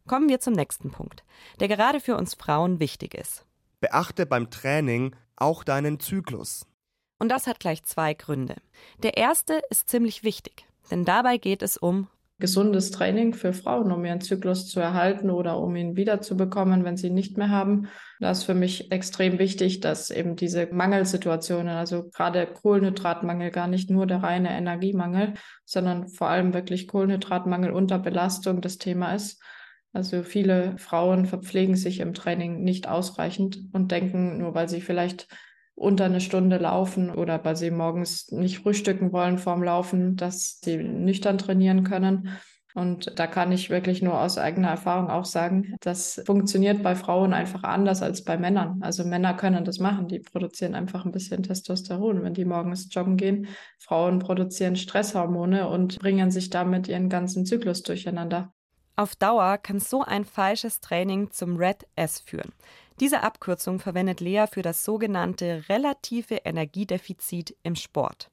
Kommen 0.07 0.29
wir 0.29 0.39
zum 0.39 0.53
nächsten 0.53 0.91
Punkt, 0.91 1.23
der 1.59 1.67
gerade 1.67 1.99
für 1.99 2.15
uns 2.15 2.33
Frauen 2.33 2.79
wichtig 2.79 3.13
ist. 3.13 3.45
Beachte 3.79 4.25
beim 4.25 4.49
Training 4.49 5.15
auch 5.35 5.63
deinen 5.63 5.99
Zyklus. 5.99 6.65
Und 7.19 7.29
das 7.29 7.47
hat 7.47 7.59
gleich 7.59 7.83
zwei 7.83 8.13
Gründe. 8.13 8.55
Der 9.03 9.17
erste 9.17 9.61
ist 9.69 9.89
ziemlich 9.89 10.23
wichtig, 10.23 10.65
denn 10.91 11.03
dabei 11.03 11.37
geht 11.37 11.61
es 11.61 11.77
um 11.77 12.07
gesundes 12.39 12.91
Training 12.91 13.33
für 13.33 13.51
Frauen, 13.51 13.91
um 13.91 14.05
ihren 14.05 14.21
Zyklus 14.21 14.67
zu 14.67 14.79
erhalten 14.79 15.29
oder 15.29 15.57
um 15.59 15.75
ihn 15.75 15.95
wiederzubekommen, 15.95 16.83
wenn 16.83 16.95
sie 16.95 17.07
ihn 17.07 17.15
nicht 17.15 17.37
mehr 17.37 17.49
haben. 17.49 17.87
Da 18.19 18.31
ist 18.31 18.43
für 18.43 18.53
mich 18.53 18.91
extrem 18.91 19.39
wichtig, 19.39 19.79
dass 19.79 20.11
eben 20.11 20.35
diese 20.35 20.67
Mangelsituationen, 20.71 21.69
also 21.69 22.09
gerade 22.09 22.45
Kohlenhydratmangel, 22.45 23.49
gar 23.49 23.67
nicht 23.67 23.89
nur 23.89 24.05
der 24.05 24.21
reine 24.21 24.55
Energiemangel, 24.55 25.33
sondern 25.65 26.07
vor 26.07 26.29
allem 26.29 26.53
wirklich 26.53 26.87
Kohlenhydratmangel 26.87 27.71
unter 27.71 27.97
Belastung 27.97 28.61
das 28.61 28.77
Thema 28.77 29.15
ist. 29.15 29.41
Also 29.93 30.21
viele 30.21 30.77
Frauen 30.77 31.25
verpflegen 31.25 31.75
sich 31.75 32.01
im 32.01 32.13
Training 32.13 32.63
nicht 32.63 32.87
ausreichend 32.87 33.63
und 33.73 33.91
denken, 33.91 34.37
nur 34.37 34.53
weil 34.53 34.69
sie 34.69 34.81
vielleicht 34.81 35.27
unter 35.77 36.05
eine 36.05 36.21
Stunde 36.21 36.57
laufen 36.57 37.11
oder 37.11 37.45
weil 37.45 37.55
sie 37.55 37.69
morgens 37.69 38.31
nicht 38.31 38.59
frühstücken 38.59 39.13
wollen 39.13 39.37
vorm 39.37 39.61
Laufen, 39.61 40.15
dass 40.15 40.59
sie 40.63 40.77
nüchtern 40.77 41.37
trainieren 41.37 41.83
können. 41.83 42.29
Und 42.73 43.17
da 43.19 43.27
kann 43.27 43.51
ich 43.51 43.69
wirklich 43.69 44.01
nur 44.01 44.19
aus 44.19 44.37
eigener 44.37 44.69
Erfahrung 44.69 45.09
auch 45.09 45.25
sagen, 45.25 45.75
das 45.79 46.21
funktioniert 46.25 46.83
bei 46.83 46.95
Frauen 46.95 47.33
einfach 47.33 47.63
anders 47.63 48.01
als 48.01 48.23
bei 48.23 48.37
Männern. 48.37 48.79
Also 48.81 49.03
Männer 49.03 49.35
können 49.35 49.65
das 49.65 49.79
machen, 49.79 50.07
die 50.07 50.19
produzieren 50.19 50.73
einfach 50.75 51.05
ein 51.05 51.11
bisschen 51.11 51.43
Testosteron, 51.43 52.23
wenn 52.23 52.33
die 52.33 52.45
morgens 52.45 52.87
joggen 52.91 53.17
gehen. 53.17 53.47
Frauen 53.79 54.19
produzieren 54.19 54.75
Stresshormone 54.75 55.67
und 55.69 55.99
bringen 55.99 56.31
sich 56.31 56.49
damit 56.49 56.87
ihren 56.87 57.09
ganzen 57.09 57.45
Zyklus 57.45 57.83
durcheinander. 57.83 58.51
Auf 58.95 59.15
Dauer 59.15 59.59
kann 59.59 59.79
so 59.79 60.01
ein 60.01 60.25
falsches 60.25 60.79
Training 60.79 61.29
zum 61.29 61.57
Red 61.57 61.85
S 61.95 62.19
führen. 62.19 62.51
Diese 62.99 63.21
Abkürzung 63.21 63.77
verwendet 63.77 64.21
Lea 64.21 64.45
für 64.51 64.63
das 64.63 64.83
sogenannte 64.83 65.63
relative 65.69 66.37
Energiedefizit 66.45 67.55
im 67.61 67.75
Sport. 67.75 68.31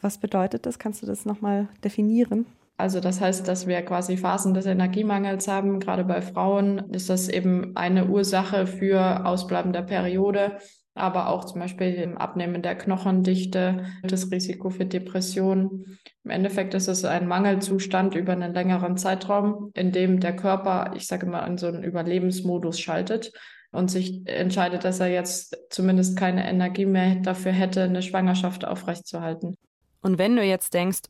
Was 0.00 0.18
bedeutet 0.18 0.66
das? 0.66 0.78
Kannst 0.78 1.02
du 1.02 1.06
das 1.06 1.24
nochmal 1.24 1.68
definieren? 1.82 2.46
Also 2.76 3.00
das 3.00 3.20
heißt, 3.20 3.46
dass 3.48 3.66
wir 3.66 3.82
quasi 3.82 4.16
Phasen 4.16 4.54
des 4.54 4.66
Energiemangels 4.66 5.48
haben. 5.48 5.80
Gerade 5.80 6.04
bei 6.04 6.22
Frauen 6.22 6.90
ist 6.92 7.10
das 7.10 7.28
eben 7.28 7.76
eine 7.76 8.06
Ursache 8.06 8.66
für 8.66 9.26
Ausbleiben 9.26 9.72
der 9.72 9.82
Periode, 9.82 10.58
aber 10.94 11.28
auch 11.28 11.44
zum 11.44 11.60
Beispiel 11.60 11.94
im 11.94 12.16
Abnehmen 12.16 12.62
der 12.62 12.76
Knochendichte, 12.76 13.86
das 14.02 14.30
Risiko 14.30 14.70
für 14.70 14.86
Depressionen. 14.86 15.98
Im 16.22 16.30
Endeffekt 16.30 16.74
ist 16.74 16.88
es 16.88 17.04
ein 17.04 17.26
Mangelzustand 17.26 18.14
über 18.14 18.32
einen 18.32 18.54
längeren 18.54 18.96
Zeitraum, 18.96 19.70
in 19.74 19.90
dem 19.90 20.20
der 20.20 20.36
Körper, 20.36 20.92
ich 20.96 21.06
sage 21.06 21.26
mal, 21.26 21.46
in 21.46 21.58
so 21.58 21.66
einen 21.66 21.82
Überlebensmodus 21.82 22.78
schaltet 22.78 23.32
und 23.74 23.90
sich 23.90 24.26
entscheidet, 24.26 24.84
dass 24.84 25.00
er 25.00 25.08
jetzt 25.08 25.56
zumindest 25.70 26.16
keine 26.16 26.48
Energie 26.48 26.86
mehr 26.86 27.16
dafür 27.16 27.52
hätte, 27.52 27.82
eine 27.82 28.02
Schwangerschaft 28.02 28.64
aufrechtzuerhalten. 28.64 29.56
Und 30.00 30.18
wenn 30.18 30.36
du 30.36 30.44
jetzt 30.44 30.74
denkst, 30.74 31.02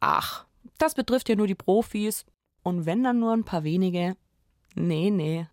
ach, 0.00 0.44
das 0.78 0.94
betrifft 0.94 1.28
ja 1.28 1.36
nur 1.36 1.46
die 1.46 1.54
Profis 1.54 2.26
und 2.62 2.84
wenn 2.84 3.02
dann 3.02 3.20
nur 3.20 3.32
ein 3.32 3.44
paar 3.44 3.64
wenige, 3.64 4.16
nee, 4.74 5.10
nee. 5.10 5.46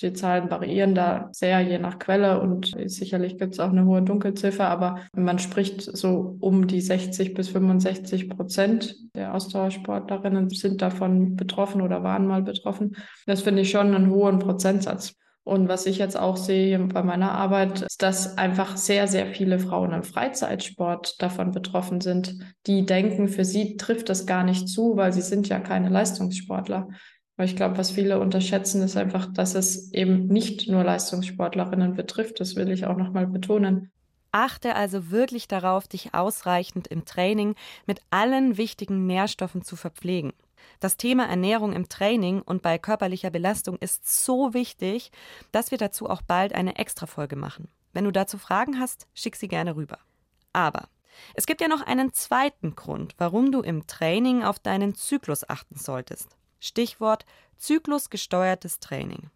Die 0.00 0.12
Zahlen 0.12 0.50
variieren 0.50 0.94
da 0.94 1.28
sehr 1.32 1.60
je 1.60 1.78
nach 1.78 2.00
Quelle 2.00 2.40
und 2.40 2.72
sicherlich 2.86 3.38
gibt 3.38 3.54
es 3.54 3.60
auch 3.60 3.70
eine 3.70 3.84
hohe 3.84 4.02
Dunkelziffer, 4.02 4.68
aber 4.68 5.00
man 5.14 5.38
spricht 5.38 5.82
so 5.82 6.36
um 6.40 6.66
die 6.66 6.80
60 6.80 7.34
bis 7.34 7.48
65 7.50 8.28
Prozent 8.28 8.96
der 9.14 9.34
Ausdauersportlerinnen 9.34 10.50
sind 10.50 10.82
davon 10.82 11.36
betroffen 11.36 11.80
oder 11.80 12.02
waren 12.02 12.26
mal 12.26 12.42
betroffen. 12.42 12.96
Das 13.26 13.42
finde 13.42 13.62
ich 13.62 13.70
schon 13.70 13.94
einen 13.94 14.10
hohen 14.10 14.40
Prozentsatz. 14.40 15.14
Und 15.44 15.68
was 15.68 15.84
ich 15.84 15.98
jetzt 15.98 16.18
auch 16.18 16.38
sehe 16.38 16.78
bei 16.78 17.02
meiner 17.02 17.32
Arbeit, 17.32 17.82
ist, 17.82 18.02
dass 18.02 18.38
einfach 18.38 18.78
sehr, 18.78 19.06
sehr 19.06 19.26
viele 19.26 19.58
Frauen 19.58 19.92
im 19.92 20.02
Freizeitsport 20.02 21.20
davon 21.20 21.50
betroffen 21.50 22.00
sind, 22.00 22.38
die 22.66 22.86
denken, 22.86 23.28
für 23.28 23.44
sie 23.44 23.76
trifft 23.76 24.08
das 24.08 24.24
gar 24.24 24.42
nicht 24.42 24.68
zu, 24.68 24.96
weil 24.96 25.12
sie 25.12 25.20
sind 25.20 25.48
ja 25.48 25.60
keine 25.60 25.90
Leistungssportler. 25.90 26.88
Aber 27.36 27.44
ich 27.44 27.56
glaube, 27.56 27.76
was 27.76 27.90
viele 27.90 28.20
unterschätzen, 28.20 28.80
ist 28.82 28.96
einfach, 28.96 29.26
dass 29.32 29.54
es 29.54 29.92
eben 29.92 30.28
nicht 30.28 30.68
nur 30.68 30.82
Leistungssportlerinnen 30.82 31.94
betrifft. 31.94 32.40
Das 32.40 32.56
will 32.56 32.70
ich 32.70 32.86
auch 32.86 32.96
nochmal 32.96 33.26
betonen. 33.26 33.90
Achte 34.30 34.74
also 34.76 35.10
wirklich 35.10 35.46
darauf, 35.46 35.86
dich 35.88 36.14
ausreichend 36.14 36.86
im 36.86 37.04
Training 37.04 37.54
mit 37.86 38.00
allen 38.10 38.56
wichtigen 38.56 39.06
Nährstoffen 39.06 39.62
zu 39.62 39.76
verpflegen. 39.76 40.32
Das 40.80 40.96
Thema 40.96 41.26
Ernährung 41.26 41.72
im 41.72 41.88
Training 41.88 42.42
und 42.42 42.62
bei 42.62 42.78
körperlicher 42.78 43.30
Belastung 43.30 43.78
ist 43.78 44.24
so 44.24 44.54
wichtig, 44.54 45.10
dass 45.52 45.70
wir 45.70 45.78
dazu 45.78 46.08
auch 46.08 46.22
bald 46.22 46.54
eine 46.54 46.76
Extrafolge 46.76 47.36
machen. 47.36 47.68
Wenn 47.92 48.04
du 48.04 48.10
dazu 48.10 48.38
Fragen 48.38 48.78
hast, 48.80 49.06
schick 49.14 49.36
sie 49.36 49.48
gerne 49.48 49.76
rüber. 49.76 49.98
Aber 50.52 50.88
es 51.34 51.46
gibt 51.46 51.60
ja 51.60 51.68
noch 51.68 51.82
einen 51.82 52.12
zweiten 52.12 52.74
Grund, 52.74 53.14
warum 53.18 53.52
du 53.52 53.60
im 53.60 53.86
Training 53.86 54.42
auf 54.42 54.58
deinen 54.58 54.94
Zyklus 54.94 55.48
achten 55.48 55.76
solltest. 55.76 56.36
Stichwort 56.60 57.24
zyklusgesteuertes 57.56 58.80
Training. 58.80 59.30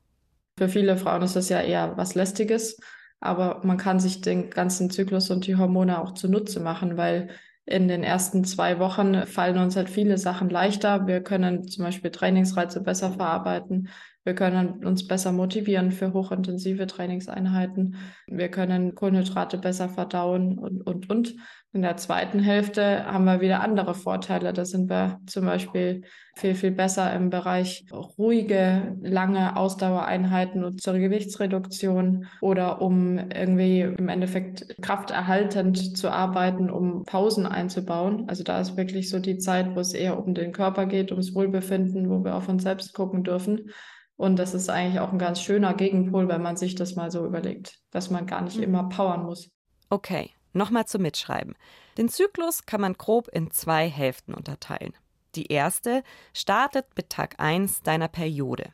Für 0.58 0.68
viele 0.68 0.96
Frauen 0.96 1.22
ist 1.22 1.36
das 1.36 1.48
ja 1.48 1.60
eher 1.60 1.96
was 1.96 2.14
Lästiges, 2.14 2.80
aber 3.20 3.60
man 3.64 3.76
kann 3.76 4.00
sich 4.00 4.20
den 4.20 4.50
ganzen 4.50 4.90
Zyklus 4.90 5.30
und 5.30 5.46
die 5.46 5.56
Hormone 5.56 6.00
auch 6.00 6.14
zunutze 6.14 6.60
machen, 6.60 6.96
weil 6.96 7.30
in 7.68 7.88
den 7.88 8.02
ersten 8.02 8.44
zwei 8.44 8.78
Wochen 8.78 9.26
fallen 9.26 9.58
uns 9.58 9.76
halt 9.76 9.90
viele 9.90 10.18
Sachen 10.18 10.48
leichter. 10.48 11.06
Wir 11.06 11.22
können 11.22 11.68
zum 11.68 11.84
Beispiel 11.84 12.10
Trainingsreize 12.10 12.82
besser 12.82 13.12
verarbeiten. 13.12 13.88
Wir 14.24 14.34
können 14.34 14.84
uns 14.84 15.06
besser 15.06 15.32
motivieren 15.32 15.90
für 15.90 16.12
hochintensive 16.12 16.86
Trainingseinheiten. 16.86 17.96
Wir 18.26 18.50
können 18.50 18.94
Kohlenhydrate 18.94 19.58
besser 19.58 19.88
verdauen 19.88 20.58
und, 20.58 20.82
und, 20.82 21.08
und. 21.08 21.34
In 21.72 21.82
der 21.82 21.96
zweiten 21.96 22.40
Hälfte 22.40 23.04
haben 23.04 23.24
wir 23.24 23.40
wieder 23.40 23.60
andere 23.60 23.94
Vorteile. 23.94 24.52
Da 24.52 24.64
sind 24.64 24.88
wir 24.88 25.20
zum 25.26 25.44
Beispiel 25.44 26.02
viel, 26.34 26.54
viel 26.54 26.70
besser 26.70 27.12
im 27.14 27.30
Bereich 27.30 27.84
ruhige, 27.92 28.96
lange 29.02 29.56
Ausdauereinheiten 29.56 30.64
und 30.64 30.80
zur 30.82 30.98
Gewichtsreduktion 30.98 32.26
oder 32.40 32.80
um 32.80 33.18
irgendwie 33.18 33.80
im 33.80 34.08
Endeffekt 34.08 34.76
krafterhaltend 34.80 35.96
zu 35.96 36.10
arbeiten, 36.10 36.70
um 36.70 37.04
Pausen 37.04 37.46
einzubauen. 37.46 38.28
Also 38.28 38.44
da 38.44 38.60
ist 38.60 38.76
wirklich 38.76 39.10
so 39.10 39.18
die 39.18 39.38
Zeit, 39.38 39.74
wo 39.74 39.80
es 39.80 39.92
eher 39.92 40.18
um 40.18 40.34
den 40.34 40.52
Körper 40.52 40.86
geht, 40.86 41.12
ums 41.12 41.34
Wohlbefinden, 41.34 42.08
wo 42.08 42.24
wir 42.24 42.34
auf 42.34 42.48
uns 42.48 42.62
selbst 42.62 42.94
gucken 42.94 43.24
dürfen. 43.24 43.70
Und 44.18 44.38
das 44.38 44.52
ist 44.52 44.68
eigentlich 44.68 45.00
auch 45.00 45.12
ein 45.12 45.18
ganz 45.18 45.40
schöner 45.40 45.72
Gegenpol, 45.72 46.28
wenn 46.28 46.42
man 46.42 46.58
sich 46.58 46.74
das 46.74 46.96
mal 46.96 47.10
so 47.10 47.24
überlegt, 47.24 47.78
dass 47.90 48.10
man 48.10 48.26
gar 48.26 48.42
nicht 48.42 48.58
mhm. 48.58 48.64
immer 48.64 48.88
powern 48.90 49.22
muss. 49.22 49.48
Okay, 49.88 50.32
Nochmal 50.52 50.86
zum 50.86 51.02
Mitschreiben. 51.02 51.54
Den 51.98 52.08
Zyklus 52.08 52.66
kann 52.66 52.80
man 52.80 52.94
grob 52.94 53.28
in 53.28 53.50
zwei 53.50 53.88
Hälften 53.88 54.34
unterteilen. 54.34 54.92
Die 55.34 55.52
erste 55.52 56.02
startet 56.32 56.86
mit 56.96 57.10
Tag 57.10 57.36
1 57.38 57.82
deiner 57.82 58.08
Periode. 58.08 58.72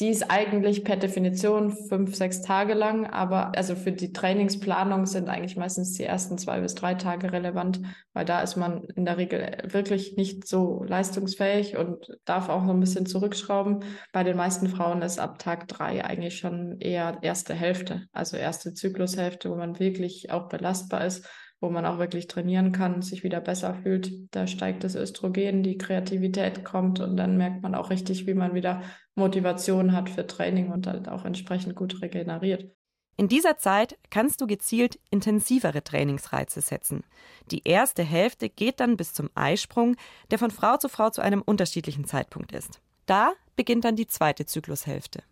Die 0.00 0.08
ist 0.08 0.30
eigentlich 0.30 0.82
per 0.82 0.96
Definition 0.96 1.72
fünf, 1.72 2.14
sechs 2.14 2.40
Tage 2.40 2.72
lang, 2.72 3.04
aber 3.04 3.54
also 3.54 3.76
für 3.76 3.92
die 3.92 4.14
Trainingsplanung 4.14 5.04
sind 5.04 5.28
eigentlich 5.28 5.58
meistens 5.58 5.92
die 5.92 6.04
ersten 6.04 6.38
zwei 6.38 6.60
bis 6.60 6.74
drei 6.74 6.94
Tage 6.94 7.32
relevant, 7.32 7.82
weil 8.14 8.24
da 8.24 8.40
ist 8.40 8.56
man 8.56 8.84
in 8.96 9.04
der 9.04 9.18
Regel 9.18 9.58
wirklich 9.64 10.16
nicht 10.16 10.48
so 10.48 10.82
leistungsfähig 10.84 11.76
und 11.76 12.18
darf 12.24 12.48
auch 12.48 12.62
noch 12.62 12.72
ein 12.72 12.80
bisschen 12.80 13.04
zurückschrauben. 13.04 13.84
Bei 14.10 14.24
den 14.24 14.38
meisten 14.38 14.68
Frauen 14.68 15.02
ist 15.02 15.20
ab 15.20 15.38
Tag 15.38 15.68
drei 15.68 16.02
eigentlich 16.02 16.38
schon 16.38 16.80
eher 16.80 17.18
erste 17.20 17.52
Hälfte, 17.52 18.06
also 18.12 18.38
erste 18.38 18.72
Zyklushälfte, 18.72 19.50
wo 19.50 19.56
man 19.56 19.78
wirklich 19.78 20.30
auch 20.30 20.48
belastbar 20.48 21.04
ist 21.04 21.28
wo 21.60 21.68
man 21.68 21.84
auch 21.84 21.98
wirklich 21.98 22.26
trainieren 22.26 22.72
kann, 22.72 23.02
sich 23.02 23.22
wieder 23.22 23.40
besser 23.40 23.74
fühlt. 23.74 24.34
Da 24.34 24.46
steigt 24.46 24.82
das 24.82 24.94
Östrogen, 24.94 25.62
die 25.62 25.78
Kreativität 25.78 26.64
kommt 26.64 27.00
und 27.00 27.16
dann 27.16 27.36
merkt 27.36 27.62
man 27.62 27.74
auch 27.74 27.90
richtig, 27.90 28.26
wie 28.26 28.34
man 28.34 28.54
wieder 28.54 28.82
Motivation 29.14 29.92
hat 29.92 30.08
für 30.08 30.26
Training 30.26 30.72
und 30.72 30.86
halt 30.86 31.08
auch 31.08 31.24
entsprechend 31.24 31.76
gut 31.76 32.00
regeneriert. 32.00 32.70
In 33.16 33.28
dieser 33.28 33.58
Zeit 33.58 33.98
kannst 34.08 34.40
du 34.40 34.46
gezielt 34.46 34.98
intensivere 35.10 35.84
Trainingsreize 35.84 36.62
setzen. 36.62 37.04
Die 37.50 37.68
erste 37.68 38.02
Hälfte 38.02 38.48
geht 38.48 38.80
dann 38.80 38.96
bis 38.96 39.12
zum 39.12 39.28
Eisprung, 39.34 39.96
der 40.30 40.38
von 40.38 40.50
Frau 40.50 40.78
zu 40.78 40.88
Frau 40.88 41.10
zu 41.10 41.20
einem 41.20 41.42
unterschiedlichen 41.42 42.06
Zeitpunkt 42.06 42.52
ist. 42.52 42.80
Da 43.04 43.32
beginnt 43.56 43.84
dann 43.84 43.96
die 43.96 44.06
zweite 44.06 44.46
Zyklushälfte. 44.46 45.22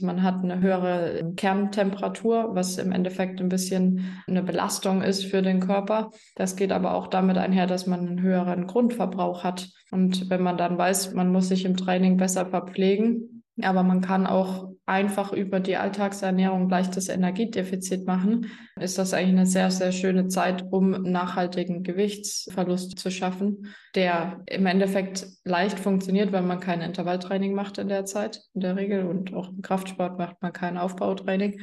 Man 0.00 0.22
hat 0.22 0.44
eine 0.44 0.60
höhere 0.60 1.32
Kerntemperatur, 1.34 2.50
was 2.54 2.78
im 2.78 2.92
Endeffekt 2.92 3.40
ein 3.40 3.48
bisschen 3.48 4.22
eine 4.28 4.44
Belastung 4.44 5.02
ist 5.02 5.24
für 5.24 5.42
den 5.42 5.58
Körper. 5.58 6.12
Das 6.36 6.54
geht 6.54 6.70
aber 6.70 6.94
auch 6.94 7.08
damit 7.08 7.36
einher, 7.36 7.66
dass 7.66 7.88
man 7.88 8.06
einen 8.06 8.22
höheren 8.22 8.68
Grundverbrauch 8.68 9.42
hat. 9.42 9.68
Und 9.90 10.30
wenn 10.30 10.42
man 10.42 10.56
dann 10.56 10.78
weiß, 10.78 11.14
man 11.14 11.32
muss 11.32 11.48
sich 11.48 11.64
im 11.64 11.76
Training 11.76 12.16
besser 12.16 12.46
verpflegen, 12.46 13.37
aber 13.62 13.82
man 13.82 14.00
kann 14.00 14.26
auch 14.26 14.70
einfach 14.86 15.32
über 15.32 15.60
die 15.60 15.76
Alltagsernährung 15.76 16.68
leichtes 16.68 17.08
Energiedefizit 17.08 18.06
machen. 18.06 18.50
Ist 18.80 18.98
das 18.98 19.12
eigentlich 19.12 19.36
eine 19.36 19.46
sehr, 19.46 19.70
sehr 19.70 19.92
schöne 19.92 20.28
Zeit, 20.28 20.64
um 20.70 20.90
nachhaltigen 21.02 21.82
Gewichtsverlust 21.82 22.98
zu 22.98 23.10
schaffen, 23.10 23.74
der 23.94 24.40
im 24.46 24.66
Endeffekt 24.66 25.26
leicht 25.44 25.78
funktioniert, 25.78 26.32
wenn 26.32 26.46
man 26.46 26.60
kein 26.60 26.80
Intervalltraining 26.80 27.54
macht 27.54 27.78
in 27.78 27.88
der 27.88 28.04
Zeit, 28.04 28.42
in 28.54 28.60
der 28.60 28.76
Regel. 28.76 29.06
Und 29.06 29.34
auch 29.34 29.50
im 29.50 29.62
Kraftsport 29.62 30.18
macht 30.18 30.40
man 30.40 30.52
kein 30.52 30.78
Aufbautraining 30.78 31.60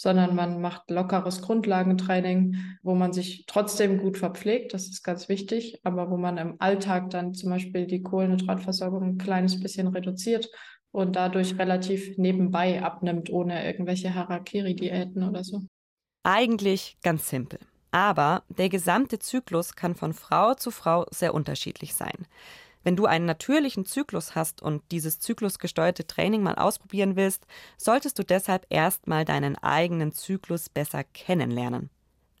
sondern 0.00 0.36
man 0.36 0.60
macht 0.60 0.92
lockeres 0.92 1.42
Grundlagentraining, 1.42 2.54
wo 2.84 2.94
man 2.94 3.12
sich 3.12 3.46
trotzdem 3.48 3.98
gut 3.98 4.16
verpflegt, 4.16 4.72
das 4.72 4.86
ist 4.86 5.02
ganz 5.02 5.28
wichtig, 5.28 5.80
aber 5.82 6.08
wo 6.08 6.16
man 6.16 6.38
im 6.38 6.54
Alltag 6.60 7.10
dann 7.10 7.34
zum 7.34 7.50
Beispiel 7.50 7.88
die 7.88 8.04
Kohlenhydratversorgung 8.04 9.02
ein 9.02 9.18
kleines 9.18 9.58
bisschen 9.58 9.88
reduziert 9.88 10.48
und 10.92 11.16
dadurch 11.16 11.58
relativ 11.58 12.16
nebenbei 12.18 12.82
abnimmt, 12.82 13.30
ohne 13.30 13.66
irgendwelche 13.66 14.14
Harakiri-Diäten 14.14 15.22
oder 15.22 15.44
so. 15.44 15.62
Eigentlich 16.24 16.96
ganz 17.02 17.28
simpel. 17.28 17.58
Aber 17.90 18.42
der 18.48 18.68
gesamte 18.68 19.18
Zyklus 19.18 19.74
kann 19.74 19.94
von 19.94 20.12
Frau 20.12 20.54
zu 20.54 20.70
Frau 20.70 21.06
sehr 21.10 21.34
unterschiedlich 21.34 21.94
sein. 21.94 22.26
Wenn 22.84 22.96
du 22.96 23.06
einen 23.06 23.26
natürlichen 23.26 23.84
Zyklus 23.84 24.34
hast 24.34 24.62
und 24.62 24.82
dieses 24.92 25.20
zyklusgesteuerte 25.20 26.06
Training 26.06 26.42
mal 26.42 26.54
ausprobieren 26.54 27.16
willst, 27.16 27.46
solltest 27.76 28.18
du 28.18 28.22
deshalb 28.22 28.66
erstmal 28.70 29.24
deinen 29.24 29.56
eigenen 29.56 30.12
Zyklus 30.12 30.68
besser 30.68 31.04
kennenlernen. 31.04 31.90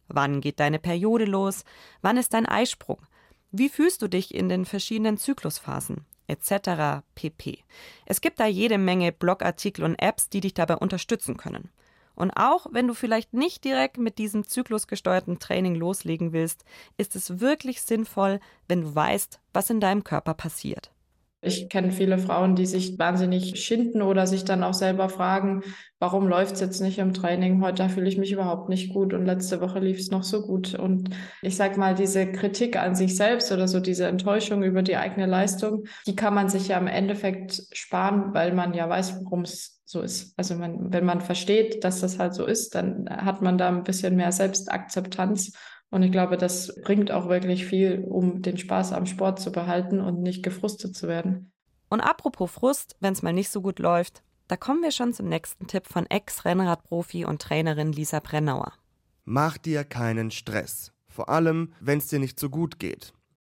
Wann 0.06 0.40
geht 0.40 0.60
deine 0.60 0.78
Periode 0.78 1.24
los? 1.24 1.64
Wann 2.00 2.16
ist 2.16 2.32
dein 2.32 2.46
Eisprung? 2.46 2.98
Wie 3.50 3.68
fühlst 3.68 4.00
du 4.02 4.08
dich 4.08 4.34
in 4.34 4.48
den 4.48 4.64
verschiedenen 4.64 5.18
Zyklusphasen? 5.18 6.06
Etc. 6.28 7.02
pp. 7.16 7.64
Es 8.06 8.20
gibt 8.20 8.38
da 8.38 8.46
jede 8.46 8.78
Menge 8.78 9.10
Blogartikel 9.10 9.84
und 9.84 9.96
Apps, 9.96 10.28
die 10.28 10.40
dich 10.40 10.54
dabei 10.54 10.76
unterstützen 10.76 11.36
können. 11.36 11.70
Und 12.14 12.32
auch 12.32 12.66
wenn 12.70 12.88
du 12.88 12.94
vielleicht 12.94 13.32
nicht 13.32 13.64
direkt 13.64 13.98
mit 13.98 14.18
diesem 14.18 14.46
zyklusgesteuerten 14.46 15.38
Training 15.38 15.74
loslegen 15.74 16.32
willst, 16.32 16.64
ist 16.96 17.16
es 17.16 17.40
wirklich 17.40 17.82
sinnvoll, 17.82 18.40
wenn 18.66 18.82
du 18.82 18.94
weißt, 18.94 19.40
was 19.52 19.70
in 19.70 19.80
deinem 19.80 20.04
Körper 20.04 20.34
passiert. 20.34 20.90
Ich 21.40 21.68
kenne 21.68 21.92
viele 21.92 22.18
Frauen, 22.18 22.56
die 22.56 22.66
sich 22.66 22.98
wahnsinnig 22.98 23.62
schinden 23.62 24.02
oder 24.02 24.26
sich 24.26 24.44
dann 24.44 24.64
auch 24.64 24.74
selber 24.74 25.08
fragen, 25.08 25.62
warum 26.00 26.26
läuft 26.26 26.54
es 26.54 26.60
jetzt 26.60 26.80
nicht 26.80 26.98
im 26.98 27.14
Training? 27.14 27.62
Heute 27.62 27.88
fühle 27.88 28.08
ich 28.08 28.18
mich 28.18 28.32
überhaupt 28.32 28.68
nicht 28.68 28.92
gut 28.92 29.14
und 29.14 29.24
letzte 29.24 29.60
Woche 29.60 29.78
lief 29.78 29.98
es 29.98 30.10
noch 30.10 30.24
so 30.24 30.42
gut. 30.42 30.74
Und 30.74 31.10
ich 31.42 31.56
sag 31.56 31.76
mal, 31.76 31.94
diese 31.94 32.32
Kritik 32.32 32.76
an 32.76 32.96
sich 32.96 33.14
selbst 33.16 33.52
oder 33.52 33.68
so 33.68 33.78
diese 33.78 34.08
Enttäuschung 34.08 34.64
über 34.64 34.82
die 34.82 34.96
eigene 34.96 35.26
Leistung, 35.26 35.84
die 36.08 36.16
kann 36.16 36.34
man 36.34 36.48
sich 36.48 36.68
ja 36.68 36.78
im 36.78 36.88
Endeffekt 36.88 37.62
sparen, 37.72 38.34
weil 38.34 38.52
man 38.52 38.74
ja 38.74 38.88
weiß, 38.88 39.20
worum 39.22 39.42
es 39.42 39.80
so 39.84 40.02
ist. 40.02 40.34
Also 40.36 40.56
man, 40.56 40.92
wenn 40.92 41.04
man 41.04 41.20
versteht, 41.20 41.84
dass 41.84 42.00
das 42.00 42.18
halt 42.18 42.34
so 42.34 42.46
ist, 42.46 42.74
dann 42.74 43.08
hat 43.08 43.42
man 43.42 43.58
da 43.58 43.68
ein 43.68 43.84
bisschen 43.84 44.16
mehr 44.16 44.32
Selbstakzeptanz 44.32 45.52
und 45.90 46.02
ich 46.02 46.12
glaube, 46.12 46.36
das 46.36 46.80
bringt 46.82 47.10
auch 47.10 47.28
wirklich 47.28 47.64
viel, 47.64 48.04
um 48.08 48.42
den 48.42 48.58
Spaß 48.58 48.92
am 48.92 49.06
Sport 49.06 49.40
zu 49.40 49.50
behalten 49.50 50.00
und 50.00 50.20
nicht 50.20 50.42
gefrustet 50.42 50.94
zu 50.94 51.08
werden. 51.08 51.50
Und 51.88 52.00
apropos 52.00 52.50
Frust, 52.50 52.96
wenn 53.00 53.14
es 53.14 53.22
mal 53.22 53.32
nicht 53.32 53.48
so 53.50 53.62
gut 53.62 53.78
läuft, 53.78 54.22
da 54.48 54.56
kommen 54.56 54.82
wir 54.82 54.92
schon 54.92 55.14
zum 55.14 55.28
nächsten 55.28 55.66
Tipp 55.66 55.86
von 55.86 56.06
Ex-Rennradprofi 56.06 57.24
und 57.24 57.40
Trainerin 57.40 57.92
Lisa 57.92 58.20
Brennauer. 58.20 58.72
Mach 59.24 59.58
dir 59.58 59.84
keinen 59.84 60.30
Stress. 60.30 60.92
Vor 61.08 61.28
allem, 61.28 61.72
wenn 61.80 61.98
es 61.98 62.08
dir 62.08 62.18
nicht 62.18 62.38
so 62.38 62.50
gut 62.50 62.78
geht. 62.78 63.12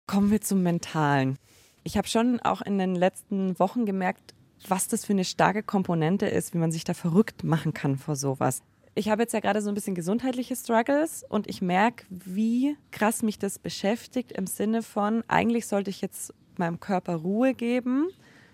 Kommen 0.07 0.31
wir 0.31 0.41
zum 0.41 0.63
Mentalen. 0.63 1.39
Ich 1.83 1.97
habe 1.97 2.09
schon 2.09 2.41
auch 2.41 2.61
in 2.61 2.79
den 2.79 2.95
letzten 2.95 3.59
Wochen 3.59 3.87
gemerkt, 3.87 4.35
was 4.67 4.89
das 4.89 5.05
für 5.05 5.13
eine 5.13 5.25
starke 5.25 5.63
Komponente 5.63 6.27
ist, 6.27 6.53
wie 6.53 6.59
man 6.59 6.73
sich 6.73 6.85
da 6.85 6.95
verrückt 6.95 7.45
machen 7.45 7.73
kann 7.73 7.97
vor 7.97 8.17
sowas 8.17 8.63
ich 8.99 9.09
habe 9.09 9.23
jetzt 9.23 9.33
ja 9.33 9.39
gerade 9.39 9.63
so 9.63 9.69
ein 9.69 9.75
bisschen 9.75 9.95
gesundheitliche 9.95 10.57
Struggles 10.57 11.25
und 11.29 11.49
ich 11.49 11.63
merke, 11.63 12.05
wie 12.11 12.77
krass 12.91 13.23
mich 13.23 13.39
das 13.39 13.61
beschäftigt 13.61 14.33
im 14.33 14.49
Sinne 14.49 14.83
von, 14.83 15.23
eigentlich 15.29 15.69
sollte 15.69 15.89
ich 15.89 16.01
jetzt 16.01 16.35
meinem 16.57 16.81
Körper 16.81 17.15
Ruhe 17.15 17.55
geben 17.55 18.09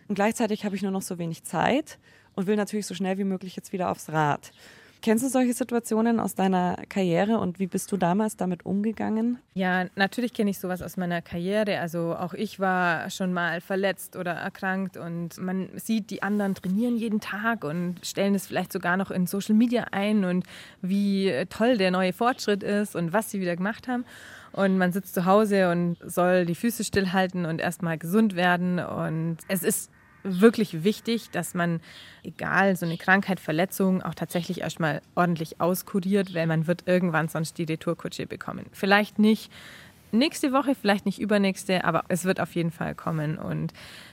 und 0.07 0.17
gleichzeitig 0.17 0.67
habe 0.67 0.77
ich 0.77 0.83
nur 0.83 0.91
noch 0.91 1.01
so 1.01 1.17
wenig 1.17 1.45
Zeit 1.45 1.99
und 2.35 2.47
will 2.47 2.57
natürlich 2.57 2.87
so 2.87 2.95
schnell 2.95 3.17
wie 3.17 3.25
möglich 3.25 3.57
jetzt 3.57 3.73
wieder 3.73 3.91
aufs 3.91 4.11
Rad. 4.11 4.53
Kennst 5.05 5.23
du 5.23 5.29
solche 5.29 5.53
Situationen 5.53 6.19
aus 6.19 6.35
deiner 6.35 6.79
Karriere 6.89 7.37
und 7.37 7.59
wie 7.59 7.67
bist 7.67 7.93
du 7.93 7.99
damals 7.99 8.39
damit 8.39 8.65
umgegangen? 8.65 9.37
Ja, 9.53 9.85
natürlich 9.97 10.33
kenne 10.33 10.49
ich 10.49 10.59
sowas 10.59 10.81
aus 10.81 10.97
meiner 10.97 11.21
Karriere. 11.21 11.79
Also 11.79 12.17
auch 12.19 12.33
ich 12.33 12.59
war 12.59 13.11
schon 13.11 13.35
mal 13.35 13.61
verletzt 13.61 14.17
oder 14.17 14.33
erkrankt 14.33 14.97
und 14.97 15.37
man 15.37 15.69
sieht, 15.75 16.09
die 16.09 16.23
anderen 16.23 16.55
trainieren 16.55 16.97
jeden 16.97 17.21
Tag 17.21 17.65
und 17.65 17.97
stellen 18.03 18.35
es 18.35 18.47
vielleicht 18.47 18.73
sogar 18.73 18.97
noch 18.97 19.11
in 19.11 19.27
Social 19.27 19.55
Media 19.55 19.89
ein 19.91 20.25
und 20.25 20.47
wie 20.81 21.31
toll 21.51 21.77
der 21.77 21.91
neue 21.91 22.15
Fortschritt 22.15 22.63
ist 22.63 22.97
und 22.97 23.13
was 23.13 23.31
sie 23.31 23.43
wieder 23.43 23.57
gemacht 23.57 23.87
haben. 23.89 24.07
Und 24.53 24.79
man 24.79 24.91
sitzt 24.91 25.13
zu 25.13 25.27
Hause 25.27 25.71
und 25.71 25.99
soll 26.03 26.47
die 26.47 26.55
Füße 26.55 26.83
stillhalten 26.83 27.45
und 27.45 27.61
erstmal 27.61 27.99
gesund 27.99 28.37
werden. 28.37 28.79
Und 28.79 29.37
es 29.49 29.65
ist 29.65 29.91
wirklich 30.25 30.83
wichtig, 30.83 31.31
dass 31.31 31.55
man, 31.55 31.81
egal, 32.23 32.77
so 32.77 32.87
eine 32.87 32.97
Krankheit, 32.97 33.39
Verletzung, 33.39 34.03
auch 34.03 34.15
tatsächlich 34.15 34.63
erstmal 34.63 35.03
ordentlich 35.15 35.61
auskuriert, 35.61 36.35
weil 36.35 36.47
man 36.47 36.67
wird 36.67 36.85
irgendwann 36.87 37.29
sonst 37.29 37.59
die 37.59 37.65
Retourkutsche 37.65 38.27
bekommen. 38.27 38.67
Vielleicht 38.73 39.19
nicht 39.19 39.53
nächste 40.15 40.53
Woche, 40.53 40.75
vielleicht 40.75 41.07
nicht 41.07 41.21
übernächste, 41.21 41.85
aber 41.85 42.05
es 42.09 42.25
wird 42.25 42.41
auf 42.41 42.55
jeden 42.55 42.71
Fall 42.71 42.95
kommen. 42.95 43.39
Und 43.39 43.73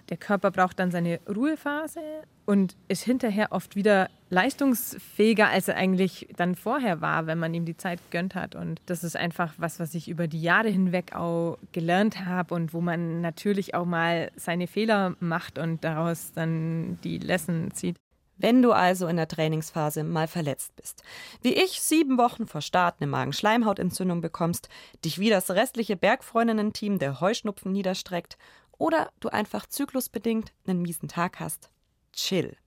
der 0.09 0.17
Körper 0.17 0.51
braucht 0.51 0.79
dann 0.79 0.91
seine 0.91 1.19
Ruhephase 1.27 2.01
und 2.45 2.75
ist 2.87 3.03
hinterher 3.03 3.51
oft 3.51 3.75
wieder 3.75 4.09
leistungsfähiger, 4.29 5.49
als 5.49 5.67
er 5.67 5.77
eigentlich 5.77 6.27
dann 6.35 6.55
vorher 6.55 7.01
war, 7.01 7.27
wenn 7.27 7.39
man 7.39 7.53
ihm 7.53 7.65
die 7.65 7.77
Zeit 7.77 7.99
gegönnt 8.09 8.35
hat. 8.35 8.55
Und 8.55 8.81
das 8.87 9.03
ist 9.03 9.15
einfach 9.15 9.53
was, 9.57 9.79
was 9.79 9.93
ich 9.93 10.09
über 10.09 10.27
die 10.27 10.41
Jahre 10.41 10.69
hinweg 10.69 11.15
auch 11.15 11.57
gelernt 11.71 12.25
habe 12.25 12.53
und 12.55 12.73
wo 12.73 12.81
man 12.81 13.21
natürlich 13.21 13.73
auch 13.75 13.85
mal 13.85 14.31
seine 14.35 14.67
Fehler 14.67 15.15
macht 15.19 15.57
und 15.57 15.83
daraus 15.83 16.33
dann 16.33 16.97
die 17.03 17.19
Lesson 17.19 17.71
zieht. 17.71 17.97
Wenn 18.41 18.63
du 18.63 18.71
also 18.71 19.07
in 19.07 19.17
der 19.17 19.27
Trainingsphase 19.27 20.03
mal 20.03 20.27
verletzt 20.27 20.75
bist, 20.75 21.03
wie 21.43 21.53
ich 21.53 21.79
sieben 21.79 22.17
Wochen 22.17 22.47
vor 22.47 22.61
Start 22.61 22.95
eine 22.99 23.05
Magenschleimhautentzündung 23.07 24.19
bekommst, 24.19 24.67
dich 25.05 25.19
wie 25.19 25.29
das 25.29 25.51
restliche 25.51 25.95
Bergfreundinnen-Team 25.95 26.97
der 26.97 27.21
Heuschnupfen 27.21 27.71
niederstreckt 27.71 28.39
oder 28.79 29.11
du 29.19 29.29
einfach 29.29 29.67
zyklusbedingt 29.67 30.53
einen 30.65 30.81
miesen 30.81 31.07
Tag 31.07 31.39
hast, 31.39 31.69
chill. 32.13 32.57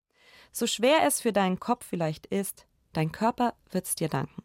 So 0.52 0.68
schwer 0.68 0.98
es 1.04 1.20
für 1.20 1.32
deinen 1.32 1.58
Kopf 1.58 1.84
vielleicht 1.84 2.26
ist, 2.26 2.66
dein 2.92 3.10
Körper 3.10 3.54
wird's 3.72 3.96
dir 3.96 4.08
danken. 4.08 4.44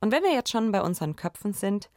Und 0.00 0.12
wenn 0.12 0.22
wir 0.22 0.32
jetzt 0.32 0.50
schon 0.50 0.72
bei 0.72 0.80
unseren 0.80 1.14
Köpfen 1.14 1.52
sind, 1.52 1.90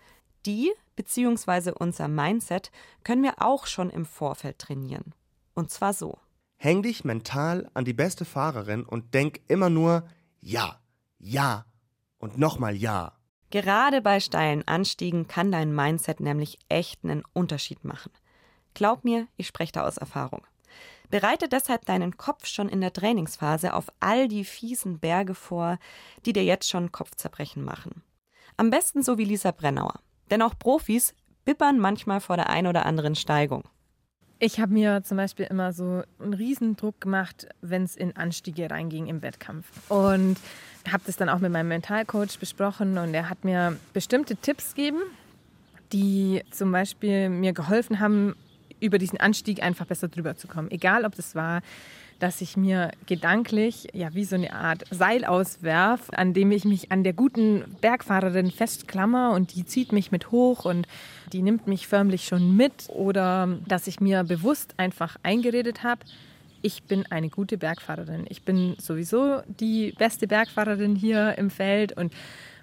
die 0.46 0.74
bzw. 0.98 1.72
unser 1.72 2.10
Mindset 2.10 2.70
können 3.06 3.24
wir 3.24 3.42
auch 3.42 3.66
schon 3.66 3.90
im 3.90 4.06
Vorfeld 4.06 4.60
trainieren. 4.60 5.14
Und 5.54 5.72
zwar 5.72 5.94
so. 5.94 6.18
Häng 6.64 6.84
dich 6.84 7.04
mental 7.04 7.72
an 7.74 7.86
die 7.86 7.94
beste 7.94 8.24
Fahrerin 8.24 8.84
und 8.84 9.16
denk 9.16 9.42
immer 9.48 9.72
nur 9.72 10.08
Ja, 10.42 10.80
Ja 11.18 11.66
und 12.20 12.38
nochmal 12.38 12.76
Ja. 12.76 13.18
Gerade 13.50 14.00
bei 14.00 14.20
steilen 14.20 14.68
Anstiegen 14.68 15.28
kann 15.28 15.52
dein 15.52 15.74
Mindset 15.74 16.20
nämlich 16.20 16.60
echt 16.70 17.04
einen 17.04 17.24
Unterschied 17.34 17.84
machen. 17.84 18.12
Glaub 18.76 19.04
mir, 19.04 19.28
ich 19.38 19.48
spreche 19.48 19.72
da 19.72 19.88
aus 19.88 19.98
Erfahrung. 19.98 20.46
Bereite 21.10 21.50
deshalb 21.50 21.86
deinen 21.86 22.18
Kopf 22.18 22.46
schon 22.46 22.70
in 22.70 22.82
der 22.82 22.94
Trainingsphase 22.94 23.74
auf 23.74 23.88
all 24.00 24.28
die 24.28 24.46
fiesen 24.46 25.00
Berge 25.00 25.34
vor, 25.34 25.80
die 26.28 26.34
dir 26.34 26.44
jetzt 26.44 26.70
schon 26.70 26.92
Kopfzerbrechen 26.92 27.64
machen. 27.64 28.04
Am 28.58 28.70
besten 28.70 29.02
so 29.02 29.18
wie 29.18 29.26
Lisa 29.26 29.50
Brennauer. 29.50 30.00
Denn 30.30 30.44
auch 30.44 30.54
Profis 30.60 31.16
bibbern 31.44 31.80
manchmal 31.80 32.22
vor 32.22 32.36
der 32.36 32.52
ein 32.52 32.68
oder 32.68 32.86
anderen 32.86 33.16
Steigung. 33.16 33.64
Ich 34.44 34.60
habe 34.60 34.74
mir 34.74 35.04
zum 35.04 35.18
Beispiel 35.18 35.46
immer 35.46 35.72
so 35.72 36.02
einen 36.20 36.34
Riesendruck 36.34 37.00
gemacht, 37.00 37.48
wenn 37.62 37.84
es 37.84 37.96
in 37.96 38.16
Anstiege 38.16 38.72
reinging 38.72 39.06
im 39.06 39.22
Wettkampf. 39.22 39.68
Und 39.88 40.38
habe 40.92 41.04
das 41.06 41.16
dann 41.16 41.30
auch 41.30 41.38
mit 41.38 41.52
meinem 41.52 41.68
Mentalcoach 41.68 42.40
besprochen 42.40 42.98
und 42.98 43.14
er 43.14 43.30
hat 43.30 43.46
mir 43.46 43.78
bestimmte 43.94 44.36
Tipps 44.36 44.74
gegeben, 44.74 45.04
die 45.94 46.42
zum 46.50 46.72
Beispiel 46.72 47.30
mir 47.30 47.54
geholfen 47.54 48.00
haben, 48.00 48.36
über 48.80 48.98
diesen 48.98 49.20
Anstieg 49.20 49.62
einfach 49.62 49.86
besser 49.86 50.08
drüber 50.08 50.36
zu 50.36 50.48
kommen. 50.48 50.72
Egal, 50.72 51.06
ob 51.06 51.14
das 51.14 51.36
war 51.36 51.62
dass 52.22 52.40
ich 52.42 52.56
mir 52.56 52.92
gedanklich 53.08 53.88
ja 53.94 54.14
wie 54.14 54.26
so 54.26 54.36
eine 54.36 54.54
Art 54.54 54.84
Seil 54.92 55.26
auswerf, 55.26 56.10
an 56.12 56.34
dem 56.34 56.52
ich 56.52 56.66
mich 56.66 56.92
an 56.92 57.04
der 57.04 57.14
guten 57.14 57.64
Bergfahrerin 57.82 58.52
festklammer 58.52 59.32
und 59.32 59.56
die 59.56 59.66
zieht 59.66 59.92
mich 59.92 60.12
mit 60.12 60.32
hoch 60.32 60.66
und 60.66 60.88
die 61.34 61.42
nimmt 61.42 61.68
mich 61.68 61.88
förmlich 61.88 62.26
schon 62.26 62.56
mit 62.56 62.90
oder 62.90 63.58
dass 63.68 63.88
ich 63.88 64.00
mir 64.00 64.24
bewusst 64.24 64.76
einfach 64.78 65.18
eingeredet 65.24 65.84
habe, 65.84 66.02
ich 66.62 66.84
bin 66.84 67.06
eine 67.10 67.30
gute 67.30 67.58
Bergfahrerin. 67.58 68.26
Ich 68.30 68.44
bin 68.44 68.76
sowieso 68.78 69.42
die 69.48 69.94
beste 69.98 70.28
Bergfahrerin 70.28 70.96
hier 70.96 71.38
im 71.40 71.50
Feld 71.50 71.98
und 71.98 72.14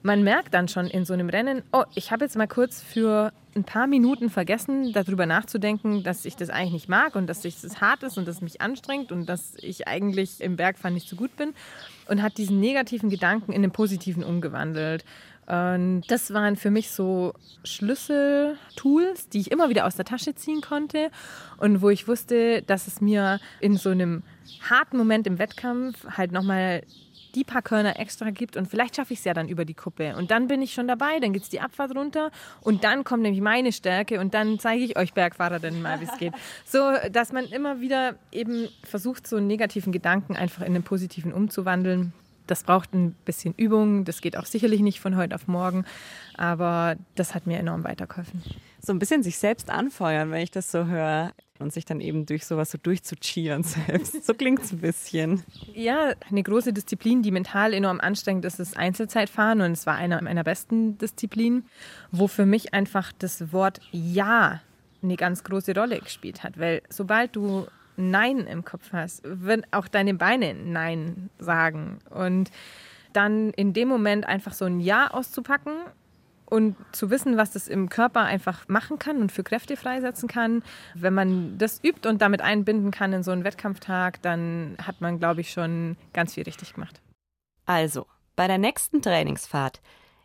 man 0.02 0.22
merkt 0.22 0.54
dann 0.54 0.68
schon 0.68 0.86
in 0.86 1.04
so 1.04 1.12
einem 1.12 1.28
Rennen, 1.28 1.62
oh, 1.72 1.84
ich 1.94 2.10
habe 2.10 2.24
jetzt 2.24 2.36
mal 2.36 2.48
kurz 2.48 2.82
für 2.82 3.32
ein 3.54 3.64
paar 3.64 3.86
Minuten 3.86 4.30
vergessen, 4.30 4.92
darüber 4.92 5.26
nachzudenken, 5.26 6.02
dass 6.02 6.24
ich 6.24 6.36
das 6.36 6.50
eigentlich 6.50 6.72
nicht 6.72 6.88
mag 6.88 7.16
und 7.16 7.26
dass 7.26 7.44
es 7.44 7.80
hart 7.80 8.02
ist 8.02 8.16
und 8.16 8.28
dass 8.28 8.36
es 8.36 8.42
mich 8.42 8.60
anstrengt 8.60 9.10
und 9.10 9.26
dass 9.26 9.54
ich 9.56 9.88
eigentlich 9.88 10.40
im 10.40 10.56
Bergfahren 10.56 10.94
nicht 10.94 11.08
so 11.08 11.16
gut 11.16 11.36
bin 11.36 11.54
und 12.08 12.22
hat 12.22 12.38
diesen 12.38 12.60
negativen 12.60 13.10
Gedanken 13.10 13.52
in 13.52 13.62
den 13.62 13.72
positiven 13.72 14.22
umgewandelt. 14.22 15.04
Und 15.46 16.02
das 16.08 16.34
waren 16.34 16.56
für 16.56 16.70
mich 16.70 16.90
so 16.90 17.32
Schlüsseltools, 17.64 19.30
die 19.30 19.40
ich 19.40 19.50
immer 19.50 19.70
wieder 19.70 19.86
aus 19.86 19.96
der 19.96 20.04
Tasche 20.04 20.34
ziehen 20.34 20.60
konnte 20.60 21.10
und 21.56 21.80
wo 21.80 21.88
ich 21.88 22.06
wusste, 22.06 22.62
dass 22.62 22.86
es 22.86 23.00
mir 23.00 23.40
in 23.60 23.78
so 23.78 23.88
einem 23.88 24.22
harten 24.68 24.98
Moment 24.98 25.26
im 25.26 25.38
Wettkampf 25.38 26.04
halt 26.16 26.32
nochmal 26.32 26.82
die 27.34 27.44
paar 27.44 27.62
Körner 27.62 27.98
extra 27.98 28.30
gibt 28.30 28.56
und 28.56 28.66
vielleicht 28.66 28.96
schaffe 28.96 29.12
ich 29.12 29.20
es 29.20 29.24
ja 29.24 29.34
dann 29.34 29.48
über 29.48 29.64
die 29.64 29.74
Kuppe. 29.74 30.16
Und 30.16 30.30
dann 30.30 30.48
bin 30.48 30.62
ich 30.62 30.72
schon 30.72 30.88
dabei, 30.88 31.20
dann 31.20 31.32
geht 31.32 31.42
es 31.42 31.48
die 31.48 31.60
Abfahrt 31.60 31.94
runter 31.96 32.30
und 32.60 32.84
dann 32.84 33.04
kommt 33.04 33.22
nämlich 33.22 33.40
meine 33.40 33.72
Stärke 33.72 34.20
und 34.20 34.34
dann 34.34 34.58
zeige 34.58 34.84
ich 34.84 34.96
euch 34.96 35.14
Bergfahrerinnen 35.14 35.82
mal, 35.82 36.00
wie 36.00 36.04
es 36.04 36.18
geht. 36.18 36.32
So, 36.64 36.92
dass 37.12 37.32
man 37.32 37.46
immer 37.46 37.80
wieder 37.80 38.16
eben 38.30 38.68
versucht, 38.84 39.26
so 39.26 39.36
einen 39.36 39.46
negativen 39.46 39.92
Gedanken 39.92 40.36
einfach 40.36 40.62
in 40.62 40.74
einen 40.74 40.82
positiven 40.82 41.32
umzuwandeln. 41.32 42.12
Das 42.46 42.62
braucht 42.62 42.94
ein 42.94 43.12
bisschen 43.24 43.54
Übung, 43.56 44.04
das 44.04 44.20
geht 44.20 44.36
auch 44.36 44.44
sicherlich 44.44 44.80
nicht 44.80 45.00
von 45.00 45.16
heute 45.16 45.34
auf 45.34 45.48
morgen, 45.48 45.84
aber 46.36 46.96
das 47.14 47.34
hat 47.34 47.46
mir 47.46 47.58
enorm 47.58 47.84
weitergeholfen. 47.84 48.42
So 48.80 48.92
ein 48.92 48.98
bisschen 48.98 49.22
sich 49.22 49.38
selbst 49.38 49.70
anfeuern, 49.70 50.30
wenn 50.30 50.42
ich 50.42 50.50
das 50.50 50.70
so 50.70 50.86
höre 50.86 51.32
und 51.58 51.72
sich 51.72 51.84
dann 51.84 52.00
eben 52.00 52.26
durch 52.26 52.46
sowas 52.46 52.70
so 52.70 52.78
durchzucheeren 52.78 53.62
selbst. 53.64 54.24
So 54.24 54.34
klingt 54.34 54.62
es 54.62 54.72
ein 54.72 54.78
bisschen. 54.78 55.42
Ja, 55.74 56.12
eine 56.30 56.42
große 56.42 56.72
Disziplin, 56.72 57.22
die 57.22 57.30
mental 57.30 57.72
enorm 57.72 58.00
anstrengend 58.00 58.44
ist, 58.44 58.60
ist 58.60 58.76
Einzelzeitfahren 58.76 59.60
und 59.60 59.72
es 59.72 59.86
war 59.86 59.96
eine 59.96 60.20
meiner 60.22 60.44
besten 60.44 60.98
Disziplinen, 60.98 61.66
wo 62.10 62.28
für 62.28 62.46
mich 62.46 62.74
einfach 62.74 63.12
das 63.18 63.52
Wort 63.52 63.80
Ja 63.90 64.60
eine 65.02 65.16
ganz 65.16 65.44
große 65.44 65.74
Rolle 65.74 66.00
gespielt 66.00 66.42
hat, 66.42 66.58
weil 66.58 66.82
sobald 66.88 67.36
du 67.36 67.66
Nein 67.96 68.46
im 68.46 68.64
Kopf 68.64 68.92
hast, 68.92 69.22
wird 69.24 69.64
auch 69.72 69.88
deine 69.88 70.14
Beine 70.14 70.54
Nein 70.54 71.30
sagen. 71.38 71.98
Und 72.10 72.50
dann 73.12 73.50
in 73.50 73.72
dem 73.72 73.88
Moment 73.88 74.26
einfach 74.26 74.52
so 74.52 74.64
ein 74.64 74.80
Ja 74.80 75.10
auszupacken 75.10 75.72
und 76.48 76.76
zu 76.92 77.10
wissen, 77.10 77.36
was 77.36 77.52
das 77.52 77.68
im 77.68 77.88
Körper 77.88 78.22
einfach 78.22 78.66
machen 78.68 78.98
kann 78.98 79.20
und 79.20 79.32
für 79.32 79.44
Kräfte 79.44 79.76
freisetzen 79.76 80.28
kann. 80.28 80.62
Wenn 80.94 81.14
man 81.14 81.58
das 81.58 81.82
übt 81.84 82.08
und 82.08 82.22
damit 82.22 82.40
einbinden 82.40 82.90
kann 82.90 83.12
in 83.12 83.22
so 83.22 83.30
einen 83.30 83.44
Wettkampftag, 83.44 84.22
dann 84.22 84.76
hat 84.82 85.00
man, 85.00 85.18
glaube 85.18 85.42
ich, 85.42 85.50
schon 85.50 85.96
ganz 86.12 86.34
viel 86.34 86.44
richtig 86.44 86.74
gemacht. 86.74 87.00
Also, 87.66 88.06
bei 88.34 88.46
der 88.46 88.58
nächsten 88.58 89.02
Trainingsfahrt, 89.02 89.80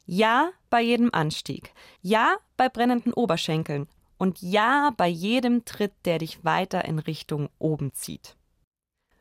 ja 0.06 0.52
bei 0.70 0.82
jedem 0.82 1.10
Anstieg, 1.12 1.74
ja 2.02 2.38
bei 2.58 2.70
brennenden 2.70 3.14
Oberschenkeln 3.14 3.88
und 4.18 4.42
ja 4.42 4.92
bei 4.96 5.08
jedem 5.08 5.66
Tritt, 5.66 5.94
der 6.06 6.20
dich 6.20 6.46
weiter 6.46 6.86
in 6.86 7.00
Richtung 7.00 7.50
oben 7.60 7.94
zieht. 7.94 8.38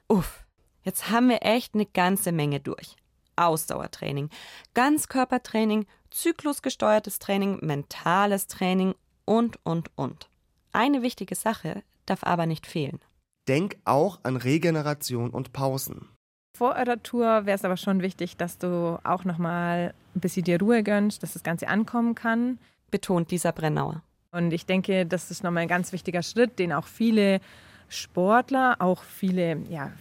Uff, 0.09 0.45
jetzt 0.85 1.11
haben 1.11 1.29
wir 1.29 1.43
echt 1.43 1.75
eine 1.75 1.87
ganze 1.87 2.33
Menge 2.33 2.61
durch. 2.61 2.97
Ausdauertraining, 3.35 4.29
Ganzkörpertraining, 4.75 5.87
zyklusgesteuertes 6.13 7.19
Training, 7.19 7.59
mentales 7.63 8.47
Training 8.47 8.95
und, 9.25 9.59
und, 9.65 9.91
und. 9.97 10.29
Eine 10.73 11.03
wichtige 11.03 11.35
Sache 11.35 11.83
darf 12.07 12.25
aber 12.25 12.47
nicht 12.47 12.67
fehlen. 12.67 13.01
Denk 13.49 13.77
auch 13.85 14.21
an 14.23 14.37
Regeneration 14.37 15.31
und 15.31 15.53
Pausen. 15.53 16.09
Vor 16.57 16.77
eurer 16.77 17.03
Tour 17.03 17.47
wäre 17.47 17.57
es 17.57 17.65
aber 17.65 17.77
schon 17.77 18.03
wichtig, 18.03 18.37
dass 18.37 18.59
du 18.59 18.99
auch 19.05 19.25
nochmal 19.25 19.95
ein 20.15 20.21
bisschen 20.21 20.45
dir 20.45 20.61
Ruhe 20.61 20.83
gönnst, 20.83 21.23
dass 21.23 21.33
das 21.33 21.43
Ganze 21.43 21.69
ankommen 21.69 22.15
kann. 22.15 22.59
Betont 22.91 23.31
dieser 23.31 23.53
Brennauer. 23.53 24.03
Und 24.33 24.53
ich 24.53 24.67
denke, 24.67 25.07
das 25.07 25.31
ist 25.31 25.43
nochmal 25.43 25.63
ein 25.63 25.69
ganz 25.69 25.93
wichtiger 25.93 26.23
Schritt, 26.23 26.59
den 26.59 26.73
auch 26.73 26.87
viele 26.87 27.41
Sportler, 27.89 28.77
auch 28.81 29.03
viele 29.03 29.59
ja, 29.69 29.93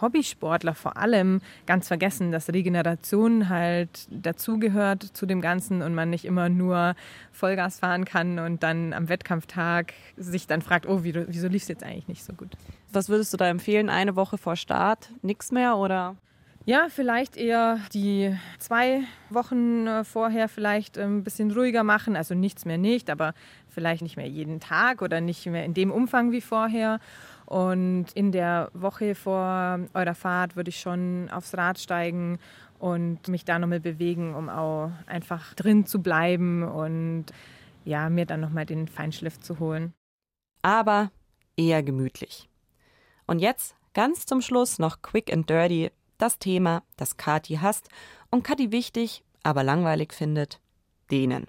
Hobbysportler 0.00 0.74
vor 0.74 0.96
allem 0.96 1.40
ganz 1.66 1.88
vergessen, 1.88 2.32
dass 2.32 2.52
Regeneration 2.52 3.48
halt 3.48 4.06
dazugehört 4.10 5.02
zu 5.02 5.26
dem 5.26 5.40
Ganzen 5.40 5.82
und 5.82 5.94
man 5.94 6.10
nicht 6.10 6.24
immer 6.24 6.48
nur 6.48 6.94
Vollgas 7.32 7.80
fahren 7.80 8.04
kann 8.04 8.38
und 8.38 8.62
dann 8.62 8.92
am 8.92 9.08
Wettkampftag 9.08 9.92
sich 10.16 10.46
dann 10.46 10.62
fragt, 10.62 10.86
oh, 10.86 11.00
wieso 11.02 11.48
lief 11.48 11.62
es 11.62 11.68
jetzt 11.68 11.84
eigentlich 11.84 12.08
nicht 12.08 12.24
so 12.24 12.32
gut. 12.32 12.50
Was 12.92 13.08
würdest 13.08 13.32
du 13.32 13.36
da 13.36 13.48
empfehlen? 13.48 13.88
Eine 13.88 14.16
Woche 14.16 14.38
vor 14.38 14.56
Start? 14.56 15.10
Nichts 15.22 15.52
mehr 15.52 15.76
oder? 15.76 16.16
Ja, 16.66 16.86
vielleicht 16.88 17.36
eher 17.36 17.78
die 17.92 18.34
zwei 18.58 19.02
Wochen 19.28 19.86
äh, 19.86 20.02
vorher 20.02 20.48
vielleicht 20.48 20.96
ein 20.96 21.22
bisschen 21.22 21.50
ruhiger 21.50 21.84
machen. 21.84 22.16
Also 22.16 22.34
nichts 22.34 22.64
mehr 22.64 22.78
nicht, 22.78 23.10
aber 23.10 23.34
vielleicht 23.68 24.00
nicht 24.00 24.16
mehr 24.16 24.28
jeden 24.28 24.60
Tag 24.60 25.02
oder 25.02 25.20
nicht 25.20 25.44
mehr 25.44 25.66
in 25.66 25.74
dem 25.74 25.90
Umfang 25.90 26.32
wie 26.32 26.40
vorher. 26.40 27.00
Und 27.46 28.06
in 28.14 28.32
der 28.32 28.70
Woche 28.72 29.14
vor 29.14 29.80
eurer 29.92 30.14
Fahrt 30.14 30.56
würde 30.56 30.70
ich 30.70 30.80
schon 30.80 31.28
aufs 31.30 31.56
Rad 31.56 31.78
steigen 31.78 32.38
und 32.78 33.28
mich 33.28 33.44
da 33.44 33.58
nochmal 33.58 33.80
bewegen, 33.80 34.34
um 34.34 34.48
auch 34.48 34.90
einfach 35.06 35.54
drin 35.54 35.86
zu 35.86 36.02
bleiben 36.02 36.62
und 36.62 37.26
ja, 37.84 38.08
mir 38.08 38.26
dann 38.26 38.40
nochmal 38.40 38.66
den 38.66 38.88
Feinschliff 38.88 39.40
zu 39.40 39.58
holen. 39.58 39.92
Aber 40.62 41.10
eher 41.56 41.82
gemütlich. 41.82 42.48
Und 43.26 43.38
jetzt 43.38 43.74
ganz 43.92 44.26
zum 44.26 44.40
Schluss 44.40 44.78
noch 44.78 45.02
quick 45.02 45.32
and 45.32 45.48
dirty 45.48 45.90
das 46.18 46.38
Thema, 46.38 46.82
das 46.96 47.16
Kati 47.16 47.56
hasst 47.56 47.88
und 48.30 48.44
Kati 48.44 48.72
wichtig, 48.72 49.22
aber 49.42 49.62
langweilig 49.62 50.12
findet, 50.12 50.60
denen. 51.10 51.46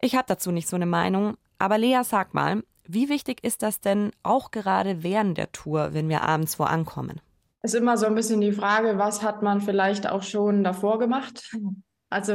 Ich 0.00 0.14
habe 0.14 0.24
dazu 0.26 0.50
nicht 0.50 0.68
so 0.68 0.76
eine 0.76 0.86
Meinung, 0.86 1.36
aber 1.58 1.76
Lea, 1.76 2.00
sag 2.04 2.32
mal, 2.32 2.62
wie 2.92 3.08
wichtig 3.08 3.44
ist 3.44 3.62
das 3.62 3.80
denn 3.80 4.10
auch 4.22 4.50
gerade 4.50 5.02
während 5.02 5.38
der 5.38 5.52
Tour, 5.52 5.94
wenn 5.94 6.08
wir 6.08 6.22
abends 6.22 6.58
wo 6.58 6.64
ankommen? 6.64 7.20
Es 7.62 7.74
ist 7.74 7.80
immer 7.80 7.96
so 7.96 8.06
ein 8.06 8.14
bisschen 8.14 8.40
die 8.40 8.52
Frage, 8.52 8.98
was 8.98 9.22
hat 9.22 9.42
man 9.42 9.60
vielleicht 9.60 10.08
auch 10.08 10.22
schon 10.22 10.64
davor 10.64 10.98
gemacht? 10.98 11.54
Also 12.12 12.34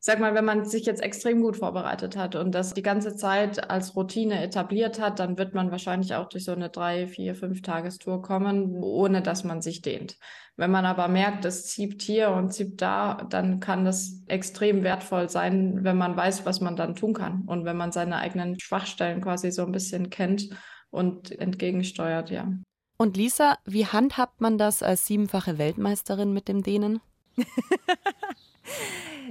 sag 0.00 0.20
mal, 0.20 0.34
wenn 0.34 0.44
man 0.44 0.66
sich 0.66 0.84
jetzt 0.84 1.02
extrem 1.02 1.40
gut 1.40 1.56
vorbereitet 1.56 2.14
hat 2.14 2.36
und 2.36 2.54
das 2.54 2.74
die 2.74 2.82
ganze 2.82 3.16
Zeit 3.16 3.70
als 3.70 3.96
Routine 3.96 4.42
etabliert 4.42 5.00
hat, 5.00 5.18
dann 5.18 5.38
wird 5.38 5.54
man 5.54 5.70
wahrscheinlich 5.70 6.14
auch 6.14 6.28
durch 6.28 6.44
so 6.44 6.52
eine 6.52 6.68
drei, 6.68 7.06
vier, 7.06 7.34
fünf 7.34 7.62
Tagestour 7.62 8.20
kommen, 8.20 8.76
ohne 8.82 9.22
dass 9.22 9.42
man 9.42 9.62
sich 9.62 9.80
dehnt. 9.80 10.18
Wenn 10.56 10.70
man 10.70 10.84
aber 10.84 11.08
merkt, 11.08 11.46
es 11.46 11.66
zieht 11.66 12.02
hier 12.02 12.32
und 12.32 12.52
zieht 12.52 12.82
da, 12.82 13.26
dann 13.30 13.60
kann 13.60 13.86
das 13.86 14.22
extrem 14.26 14.84
wertvoll 14.84 15.30
sein, 15.30 15.82
wenn 15.84 15.96
man 15.96 16.18
weiß, 16.18 16.44
was 16.44 16.60
man 16.60 16.76
dann 16.76 16.94
tun 16.94 17.14
kann 17.14 17.44
und 17.46 17.64
wenn 17.64 17.78
man 17.78 17.92
seine 17.92 18.18
eigenen 18.18 18.60
Schwachstellen 18.60 19.22
quasi 19.22 19.50
so 19.50 19.64
ein 19.64 19.72
bisschen 19.72 20.10
kennt 20.10 20.50
und 20.90 21.30
entgegensteuert, 21.32 22.28
ja. 22.28 22.52
Und 22.98 23.16
Lisa, 23.16 23.56
wie 23.64 23.86
handhabt 23.86 24.42
man 24.42 24.58
das 24.58 24.82
als 24.82 25.06
siebenfache 25.06 25.56
Weltmeisterin 25.56 26.34
mit 26.34 26.46
dem 26.46 26.62
Dehnen? 26.62 27.00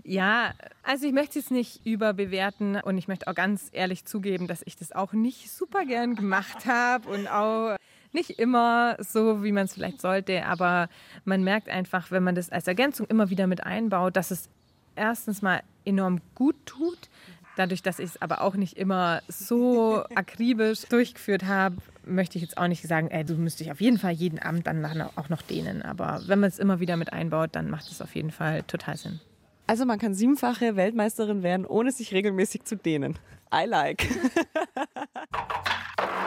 Ja, 0.03 0.53
also 0.83 1.07
ich 1.07 1.13
möchte 1.13 1.39
es 1.39 1.49
nicht 1.49 1.85
überbewerten 1.85 2.75
und 2.75 2.97
ich 2.97 3.07
möchte 3.07 3.27
auch 3.27 3.35
ganz 3.35 3.69
ehrlich 3.71 4.03
zugeben, 4.03 4.47
dass 4.47 4.61
ich 4.65 4.75
das 4.75 4.91
auch 4.91 5.13
nicht 5.13 5.49
super 5.49 5.85
gern 5.85 6.15
gemacht 6.15 6.65
habe 6.65 7.09
und 7.09 7.27
auch 7.27 7.77
nicht 8.11 8.31
immer 8.31 8.97
so, 8.99 9.43
wie 9.43 9.51
man 9.51 9.65
es 9.65 9.73
vielleicht 9.73 10.01
sollte, 10.01 10.45
aber 10.45 10.89
man 11.25 11.43
merkt 11.43 11.69
einfach, 11.69 12.11
wenn 12.11 12.23
man 12.23 12.35
das 12.35 12.51
als 12.51 12.67
Ergänzung 12.67 13.07
immer 13.07 13.29
wieder 13.29 13.47
mit 13.47 13.63
einbaut, 13.63 14.17
dass 14.17 14.29
es 14.29 14.49
erstens 14.95 15.41
mal 15.41 15.63
enorm 15.85 16.19
gut 16.35 16.55
tut. 16.65 17.09
Dadurch, 17.55 17.83
dass 17.83 17.99
ich 17.99 18.05
es 18.05 18.21
aber 18.21 18.41
auch 18.41 18.55
nicht 18.55 18.77
immer 18.77 19.21
so 19.27 20.03
akribisch 20.15 20.81
durchgeführt 20.89 21.45
habe, 21.45 21.77
möchte 22.03 22.37
ich 22.37 22.41
jetzt 22.41 22.57
auch 22.57 22.67
nicht 22.67 22.83
sagen, 22.83 23.09
ey, 23.09 23.23
du 23.23 23.35
müsstest 23.35 23.69
auf 23.69 23.79
jeden 23.79 23.99
Fall 23.99 24.11
jeden 24.11 24.39
Abend 24.39 24.65
dann 24.65 24.83
auch 25.15 25.29
noch 25.29 25.43
dehnen. 25.43 25.83
Aber 25.83 26.21
wenn 26.25 26.39
man 26.39 26.49
es 26.49 26.59
immer 26.59 26.79
wieder 26.79 26.97
mit 26.97 27.13
einbaut, 27.13 27.51
dann 27.53 27.69
macht 27.69 27.89
es 27.91 28.01
auf 28.01 28.15
jeden 28.15 28.31
Fall 28.31 28.63
total 28.63 28.97
Sinn. 28.97 29.19
Also 29.65 29.85
man 29.85 29.97
kann 29.97 30.13
siebenfache 30.13 30.75
Weltmeisterin 30.75 31.41
werden, 31.41 31.65
ohne 31.65 31.91
sich 31.91 32.13
regelmäßig 32.13 32.65
zu 32.65 32.75
dehnen. 32.75 33.17
I 33.53 33.65
like. 33.65 34.07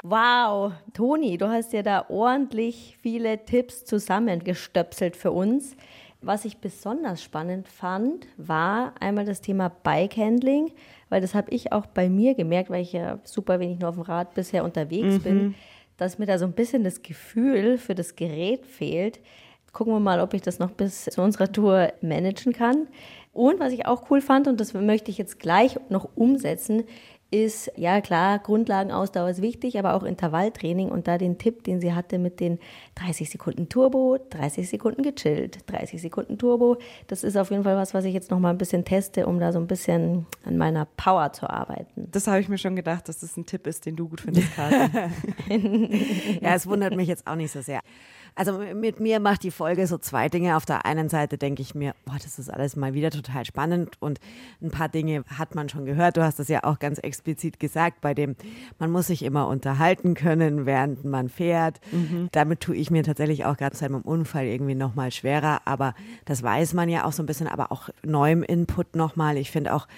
wow, 0.03 0.73
Toni, 0.95 1.37
du 1.37 1.49
hast 1.49 1.73
ja 1.73 1.83
da 1.83 2.07
ordentlich 2.09 2.97
viele 3.03 3.45
Tipps 3.45 3.85
zusammengestöpselt 3.85 5.17
für 5.17 5.33
uns. 5.33 5.77
Was 6.23 6.45
ich 6.45 6.59
besonders 6.59 7.23
spannend 7.23 7.69
fand, 7.69 8.27
war 8.37 8.95
einmal 9.01 9.27
das 9.27 9.43
Thema 9.43 9.69
Bikehandling, 9.69 10.73
weil 11.11 11.21
das 11.21 11.35
habe 11.35 11.51
ich 11.51 11.73
auch 11.73 11.87
bei 11.87 12.09
mir 12.09 12.35
gemerkt, 12.35 12.71
weil 12.71 12.83
ich 12.83 12.93
ja 12.93 13.19
super 13.25 13.61
wenig 13.61 13.81
nur 13.81 13.91
auf 13.91 13.97
dem 13.97 14.03
Rad 14.03 14.35
bisher 14.35 14.65
unterwegs 14.65 15.17
mhm. 15.17 15.23
bin, 15.23 15.55
dass 15.99 16.19
mir 16.19 16.27
da 16.27 16.39
so 16.39 16.47
ein 16.47 16.53
bisschen 16.53 16.85
das 16.85 17.03
Gefühl 17.03 17.77
für 17.77 17.95
das 17.95 18.17
Gerät 18.17 18.67
fehlt. 18.67 19.21
Gucken 19.73 19.93
wir 19.93 20.01
mal, 20.01 20.21
ob 20.21 20.33
ich 20.33 20.43
das 20.43 20.59
noch 20.59 20.71
bis 20.71 21.05
zu 21.05 21.21
unserer 21.21 21.53
Tour 21.53 21.93
managen 22.01 22.53
kann. 22.53 22.89
Und 23.37 23.61
was 23.61 23.73
ich 23.73 23.85
auch 23.85 24.11
cool 24.11 24.23
fand, 24.23 24.49
und 24.49 24.61
das 24.61 24.73
möchte 24.73 25.11
ich 25.11 25.19
jetzt 25.19 25.39
gleich 25.39 25.79
noch 25.91 26.09
umsetzen, 26.15 26.85
ist, 27.31 27.71
ja 27.77 28.01
klar, 28.01 28.39
Grundlagenausdauer 28.39 29.29
ist 29.29 29.43
wichtig, 29.43 29.79
aber 29.79 29.95
auch 29.95 30.05
Intervalltraining 30.05 30.89
und 30.89 31.07
da 31.07 31.19
den 31.19 31.37
Tipp, 31.37 31.65
den 31.65 31.81
sie 31.81 31.93
hatte 31.93 32.19
mit 32.19 32.41
den 32.41 32.59
30 32.95 33.29
Sekunden 33.29 33.69
Turbo, 33.69 34.19
30 34.31 34.71
Sekunden 34.71 35.03
gechillt, 35.03 35.59
30 35.67 36.01
Sekunden 36.01 36.39
Turbo, 36.39 36.79
das 37.09 37.25
ist 37.25 37.37
auf 37.37 37.51
jeden 37.51 37.65
Fall 37.65 37.77
was, 37.77 37.93
was 37.93 38.05
ich 38.05 38.15
jetzt 38.15 38.31
noch 38.31 38.39
mal 38.39 38.51
ein 38.51 38.59
bisschen 38.59 38.85
teste, 38.87 39.27
um 39.27 39.39
da 39.39 39.53
so 39.53 39.59
ein 39.59 39.67
bisschen 39.67 40.25
an 40.45 40.57
meiner 40.57 40.87
Power 40.97 41.33
zu 41.33 41.51
arbeiten. 41.51 42.09
Das 42.13 42.29
habe 42.29 42.41
ich 42.41 42.49
mir 42.49 42.59
schon 42.59 42.77
gedacht, 42.77 43.09
dass 43.09 43.19
das 43.19 43.37
ein 43.37 43.45
Tipp 43.45 43.67
ist, 43.67 43.85
den 43.85 43.97
du 43.97 44.09
gut 44.09 44.23
findest, 44.23 44.55
Karin. 44.55 44.89
ja, 46.41 46.55
es 46.55 46.67
wundert 46.67 46.95
mich 46.95 47.09
jetzt 47.09 47.27
auch 47.27 47.37
nicht 47.37 47.51
so 47.51 47.61
sehr. 47.61 47.81
Also 48.37 48.59
mit 48.75 49.01
mir 49.01 49.19
macht 49.19 49.45
die 49.45 49.51
Folge 49.51 49.87
so 49.87 49.97
zwei 49.97 50.29
Dinge. 50.29 50.59
Auf 50.59 50.67
der 50.67 50.85
einen 50.85 51.09
Seite 51.09 51.39
denke 51.39 51.63
ich 51.63 51.75
mir, 51.75 51.95
boah, 52.05 52.19
das 52.23 52.39
ist 52.39 52.51
alles 52.51 52.77
mal 52.77 52.93
wieder 52.93 53.11
total 53.11 53.47
spannend 53.47 53.97
und 53.99 54.21
ein 54.61 54.71
paar 54.71 54.91
Dinge 54.91 55.25
hat 55.39 55.55
man 55.55 55.71
schon 55.71 55.87
gehört. 55.87 56.19
Du 56.19 56.23
hast 56.23 56.39
das 56.39 56.49
ja 56.49 56.63
auch 56.65 56.79
ganz 56.79 56.99
explizit 56.99 57.59
gesagt, 57.59 58.03
bei 58.03 58.13
dem 58.13 58.37
man 58.79 58.91
muss 58.91 59.07
sich 59.07 59.23
immer 59.23 59.49
unterhalten 59.49 60.13
können, 60.13 60.67
während 60.67 61.03
man 61.07 61.31
fährt. 61.31 61.81
Mhm. 61.91 62.29
Damit 62.33 62.61
tue 62.61 62.77
ich 62.77 62.91
mir 62.91 63.03
tatsächlich 63.05 63.47
auch 63.47 63.57
gerade 63.57 63.75
seit 63.75 63.91
meinem 63.91 64.03
Unfall 64.03 64.45
irgendwie 64.45 64.75
nochmal 64.75 65.13
schwerer. 65.13 65.63
Aber 65.65 65.95
das 66.27 66.43
weiß 66.43 66.75
man 66.75 66.91
ja 66.91 67.07
auch 67.07 67.13
so 67.13 67.23
ein 67.23 67.27
bisschen, 67.27 67.49
aber 67.49 67.73
auch 67.73 67.89
neuem 68.05 68.43
Input 68.43 68.97
nochmal. 68.97 69.39
Ich 69.39 69.51
finde 69.51 69.73
auch 69.73 69.89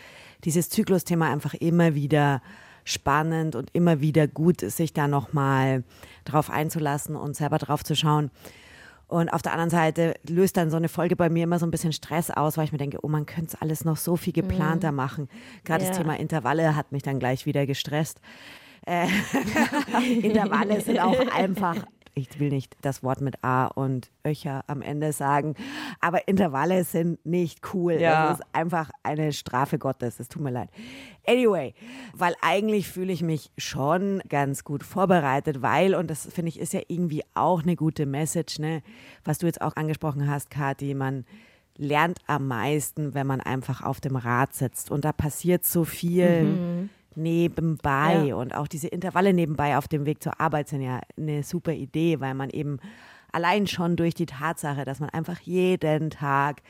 dieses 0.44 0.70
Zyklusthema 0.70 1.28
einfach 1.28 1.54
immer 1.54 1.96
wieder 1.96 2.40
spannend 2.88 3.54
und 3.54 3.70
immer 3.72 4.00
wieder 4.00 4.26
gut, 4.26 4.60
sich 4.60 4.92
da 4.92 5.08
nochmal 5.08 5.84
drauf 6.24 6.50
einzulassen 6.50 7.16
und 7.16 7.36
selber 7.36 7.58
drauf 7.58 7.84
zu 7.84 7.94
schauen. 7.94 8.30
Und 9.06 9.30
auf 9.30 9.40
der 9.40 9.52
anderen 9.52 9.70
Seite 9.70 10.14
löst 10.28 10.58
dann 10.58 10.70
so 10.70 10.76
eine 10.76 10.88
Folge 10.88 11.16
bei 11.16 11.30
mir 11.30 11.44
immer 11.44 11.58
so 11.58 11.66
ein 11.66 11.70
bisschen 11.70 11.94
Stress 11.94 12.30
aus, 12.30 12.58
weil 12.58 12.64
ich 12.64 12.72
mir 12.72 12.78
denke, 12.78 12.98
oh, 13.02 13.08
man 13.08 13.24
könnte 13.24 13.54
es 13.54 13.62
alles 13.62 13.84
noch 13.84 13.96
so 13.96 14.16
viel 14.16 14.34
geplanter 14.34 14.90
mhm. 14.90 14.96
machen. 14.96 15.28
Gerade 15.64 15.84
ja. 15.84 15.88
das 15.88 15.98
Thema 15.98 16.18
Intervalle 16.18 16.76
hat 16.76 16.92
mich 16.92 17.02
dann 17.02 17.18
gleich 17.18 17.46
wieder 17.46 17.64
gestresst. 17.64 18.20
Äh, 18.86 19.06
Intervalle 20.22 20.80
sind 20.82 20.98
auch 20.98 21.18
einfach 21.34 21.76
ich 22.14 22.38
will 22.40 22.50
nicht 22.50 22.76
das 22.82 23.02
Wort 23.02 23.20
mit 23.20 23.42
A 23.42 23.66
und 23.66 24.10
Öcher 24.26 24.64
am 24.66 24.82
Ende 24.82 25.12
sagen, 25.12 25.54
aber 26.00 26.28
Intervalle 26.28 26.84
sind 26.84 27.24
nicht 27.24 27.74
cool. 27.74 27.94
Ja. 27.94 28.28
Das 28.28 28.40
ist 28.40 28.46
einfach 28.52 28.90
eine 29.02 29.32
Strafe 29.32 29.78
Gottes. 29.78 30.20
Es 30.20 30.28
tut 30.28 30.42
mir 30.42 30.50
leid. 30.50 30.70
Anyway, 31.26 31.74
weil 32.14 32.34
eigentlich 32.40 32.88
fühle 32.88 33.12
ich 33.12 33.22
mich 33.22 33.50
schon 33.58 34.22
ganz 34.28 34.64
gut 34.64 34.82
vorbereitet, 34.82 35.62
weil, 35.62 35.94
und 35.94 36.10
das 36.10 36.26
finde 36.26 36.50
ich 36.50 36.58
ist 36.58 36.72
ja 36.72 36.80
irgendwie 36.88 37.22
auch 37.34 37.62
eine 37.62 37.76
gute 37.76 38.06
Message, 38.06 38.58
ne? 38.58 38.82
was 39.24 39.38
du 39.38 39.46
jetzt 39.46 39.60
auch 39.60 39.76
angesprochen 39.76 40.28
hast, 40.28 40.50
Kathi, 40.50 40.94
man 40.94 41.24
lernt 41.76 42.18
am 42.26 42.48
meisten, 42.48 43.14
wenn 43.14 43.26
man 43.26 43.40
einfach 43.40 43.82
auf 43.82 44.00
dem 44.00 44.16
Rad 44.16 44.54
sitzt. 44.54 44.90
Und 44.90 45.04
da 45.04 45.12
passiert 45.12 45.64
so 45.64 45.84
viel. 45.84 46.42
Mhm 46.42 46.90
nebenbei 47.14 48.26
ja. 48.26 48.34
und 48.36 48.54
auch 48.54 48.68
diese 48.68 48.88
Intervalle 48.88 49.32
nebenbei 49.32 49.76
auf 49.76 49.88
dem 49.88 50.06
Weg 50.06 50.22
zur 50.22 50.40
Arbeit 50.40 50.68
sind 50.68 50.82
ja 50.82 51.00
eine 51.16 51.42
super 51.42 51.72
Idee, 51.72 52.20
weil 52.20 52.34
man 52.34 52.50
eben 52.50 52.78
allein 53.32 53.66
schon 53.66 53.96
durch 53.96 54.14
die 54.14 54.26
Tatsache, 54.26 54.84
dass 54.84 55.00
man 55.00 55.10
einfach 55.10 55.40
jeden 55.40 56.10
Tag 56.10 56.62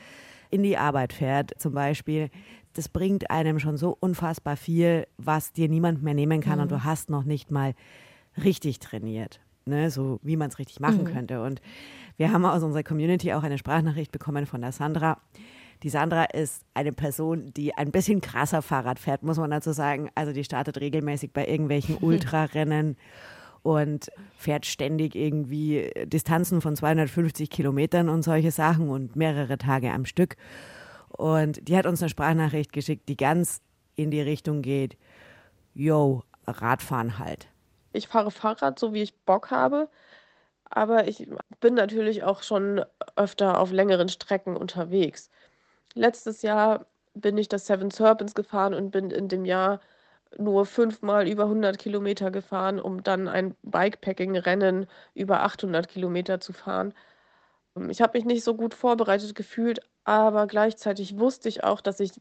in 0.49 0.63
die 0.63 0.77
Arbeit 0.77 1.13
fährt, 1.13 1.51
zum 1.59 1.73
Beispiel, 1.73 2.29
das 2.73 2.89
bringt 2.89 3.29
einem 3.29 3.59
schon 3.59 3.77
so 3.77 3.95
unfassbar 3.99 4.57
viel, 4.57 5.07
was 5.17 5.53
dir 5.53 5.69
niemand 5.69 6.03
mehr 6.03 6.13
nehmen 6.13 6.41
kann 6.41 6.55
mhm. 6.55 6.63
und 6.63 6.71
du 6.71 6.83
hast 6.83 7.09
noch 7.09 7.23
nicht 7.23 7.51
mal 7.51 7.73
richtig 8.43 8.79
trainiert, 8.79 9.39
ne? 9.65 9.91
so 9.91 10.19
wie 10.23 10.37
man 10.37 10.49
es 10.49 10.59
richtig 10.59 10.79
machen 10.79 11.03
mhm. 11.03 11.13
könnte. 11.13 11.41
Und 11.41 11.61
wir 12.17 12.31
haben 12.31 12.45
aus 12.45 12.63
unserer 12.63 12.83
Community 12.83 13.33
auch 13.33 13.43
eine 13.43 13.57
Sprachnachricht 13.57 14.11
bekommen 14.11 14.45
von 14.45 14.61
der 14.61 14.71
Sandra, 14.71 15.19
die 15.83 15.89
Sandra 15.89 16.25
ist 16.25 16.63
eine 16.73 16.91
Person, 16.91 17.53
die 17.53 17.73
ein 17.73 17.91
bisschen 17.91 18.21
krasser 18.21 18.61
Fahrrad 18.61 18.99
fährt, 18.99 19.23
muss 19.23 19.37
man 19.37 19.51
dazu 19.51 19.71
sagen. 19.71 20.09
Also 20.15 20.33
die 20.33 20.43
startet 20.43 20.79
regelmäßig 20.79 21.31
bei 21.31 21.47
irgendwelchen 21.47 21.97
Ultrarennen 22.01 22.97
und 23.61 24.11
fährt 24.37 24.65
ständig 24.65 25.15
irgendwie 25.15 25.91
Distanzen 26.05 26.61
von 26.61 26.75
250 26.75 27.49
Kilometern 27.49 28.09
und 28.09 28.23
solche 28.23 28.51
Sachen 28.51 28.89
und 28.89 29.15
mehrere 29.15 29.57
Tage 29.57 29.91
am 29.91 30.05
Stück. 30.05 30.35
Und 31.09 31.67
die 31.67 31.77
hat 31.77 31.85
uns 31.85 32.01
eine 32.01 32.09
Sprachnachricht 32.09 32.73
geschickt, 32.73 33.09
die 33.09 33.17
ganz 33.17 33.61
in 33.95 34.11
die 34.11 34.21
Richtung 34.21 34.61
geht, 34.61 34.97
yo, 35.73 36.23
Radfahren 36.47 37.19
halt. 37.19 37.47
Ich 37.91 38.07
fahre 38.07 38.31
Fahrrad, 38.31 38.79
so 38.79 38.93
wie 38.93 39.01
ich 39.01 39.15
Bock 39.25 39.51
habe, 39.51 39.89
aber 40.65 41.07
ich 41.07 41.27
bin 41.59 41.73
natürlich 41.73 42.23
auch 42.23 42.43
schon 42.43 42.83
öfter 43.15 43.59
auf 43.59 43.71
längeren 43.71 44.09
Strecken 44.09 44.55
unterwegs. 44.55 45.29
Letztes 45.95 46.41
Jahr 46.41 46.85
bin 47.13 47.37
ich 47.37 47.49
das 47.49 47.65
Seven 47.67 47.91
Serpents 47.91 48.35
gefahren 48.35 48.73
und 48.73 48.91
bin 48.91 49.11
in 49.11 49.27
dem 49.27 49.45
Jahr 49.45 49.79
nur 50.37 50.65
fünfmal 50.65 51.27
über 51.27 51.43
100 51.45 51.77
Kilometer 51.79 52.31
gefahren, 52.31 52.79
um 52.79 53.03
dann 53.03 53.27
ein 53.27 53.55
Bikepacking-Rennen 53.63 54.87
über 55.15 55.41
800 55.43 55.87
Kilometer 55.87 56.39
zu 56.39 56.53
fahren. 56.53 56.93
Ich 57.89 58.01
habe 58.01 58.17
mich 58.17 58.25
nicht 58.25 58.43
so 58.43 58.55
gut 58.55 58.73
vorbereitet 58.73 59.35
gefühlt, 59.35 59.79
aber 60.03 60.47
gleichzeitig 60.47 61.17
wusste 61.19 61.49
ich 61.49 61.63
auch, 61.63 61.81
dass 61.81 61.99
ich 61.99 62.11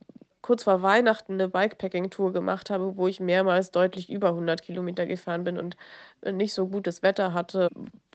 kurz 0.43 0.65
vor 0.65 0.83
Weihnachten 0.83 1.35
eine 1.35 1.49
Bikepacking-Tour 1.49 2.33
gemacht 2.33 2.71
habe, 2.71 2.97
wo 2.97 3.09
ich 3.09 3.21
mehrmals 3.21 3.71
deutlich 3.71 4.11
über 4.11 4.29
100 4.29 4.63
Kilometer 4.63 5.07
gefahren 5.07 5.45
bin 5.45 5.59
und 5.59 5.77
nicht 6.25 6.55
so 6.55 6.69
gutes 6.69 7.03
Wetter 7.03 7.35
hatte, 7.35 7.69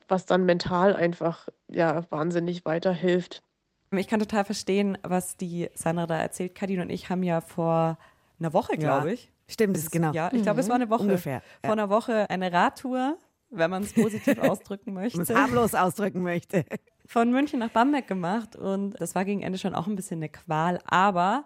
was 0.08 0.26
dann 0.26 0.44
mental 0.44 0.94
einfach 0.96 1.48
ja 1.68 2.04
wahnsinnig 2.10 2.64
weiterhilft. 2.64 3.42
Ich 3.90 4.08
kann 4.08 4.20
total 4.20 4.44
verstehen, 4.44 4.98
was 5.02 5.36
die 5.36 5.70
Sandra 5.74 6.06
da 6.06 6.18
erzählt. 6.18 6.54
Kadin 6.54 6.80
und 6.80 6.90
ich 6.90 7.10
haben 7.10 7.22
ja 7.22 7.40
vor 7.40 7.98
einer 8.40 8.52
Woche, 8.52 8.76
glaube 8.76 9.12
ich. 9.12 9.30
Stimmt, 9.46 9.76
das 9.76 9.84
ist 9.84 9.90
genau. 9.92 10.12
Ja, 10.12 10.30
ich 10.32 10.42
glaube, 10.42 10.60
es 10.60 10.68
war 10.68 10.76
eine 10.76 10.90
Woche. 10.90 11.02
Ungefähr. 11.02 11.42
Vor 11.62 11.72
einer 11.72 11.90
Woche 11.90 12.28
eine 12.30 12.52
Radtour, 12.52 13.18
wenn 13.50 13.70
man 13.70 13.82
es 13.82 13.92
positiv 13.92 14.38
ausdrücken 14.42 14.94
möchte. 14.94 15.34
Harmlos 15.34 15.74
ausdrücken 15.74 16.22
möchte. 16.22 16.64
Von 17.06 17.30
München 17.30 17.58
nach 17.58 17.68
Bamberg 17.68 18.08
gemacht 18.08 18.56
und 18.56 18.98
das 19.00 19.14
war 19.14 19.24
gegen 19.24 19.42
Ende 19.42 19.58
schon 19.58 19.74
auch 19.74 19.86
ein 19.86 19.96
bisschen 19.96 20.18
eine 20.18 20.30
Qual, 20.30 20.80
aber 20.86 21.44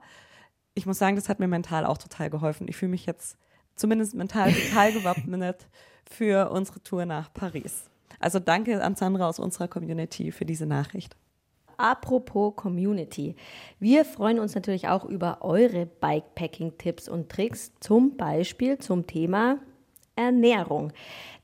ich 0.74 0.86
muss 0.86 0.98
sagen, 0.98 1.16
das 1.16 1.28
hat 1.28 1.40
mir 1.40 1.48
mental 1.48 1.84
auch 1.84 1.98
total 1.98 2.30
geholfen. 2.30 2.68
Ich 2.68 2.76
fühle 2.76 2.90
mich 2.90 3.06
jetzt 3.06 3.36
zumindest 3.74 4.14
mental 4.14 4.52
total 4.52 4.92
gewappnet 4.92 5.66
für 6.08 6.50
unsere 6.50 6.80
Tour 6.82 7.04
nach 7.04 7.32
Paris. 7.32 7.90
Also 8.20 8.38
danke 8.38 8.82
an 8.82 8.94
Sandra 8.94 9.28
aus 9.28 9.40
unserer 9.40 9.66
Community 9.66 10.30
für 10.30 10.44
diese 10.44 10.66
Nachricht. 10.66 11.16
Apropos 11.78 12.54
Community. 12.56 13.36
Wir 13.78 14.04
freuen 14.04 14.40
uns 14.40 14.56
natürlich 14.56 14.88
auch 14.88 15.04
über 15.04 15.38
eure 15.42 15.86
Bikepacking-Tipps 15.86 17.08
und 17.08 17.28
Tricks, 17.28 17.72
zum 17.78 18.16
Beispiel 18.16 18.78
zum 18.78 19.06
Thema 19.06 19.58
Ernährung. 20.16 20.92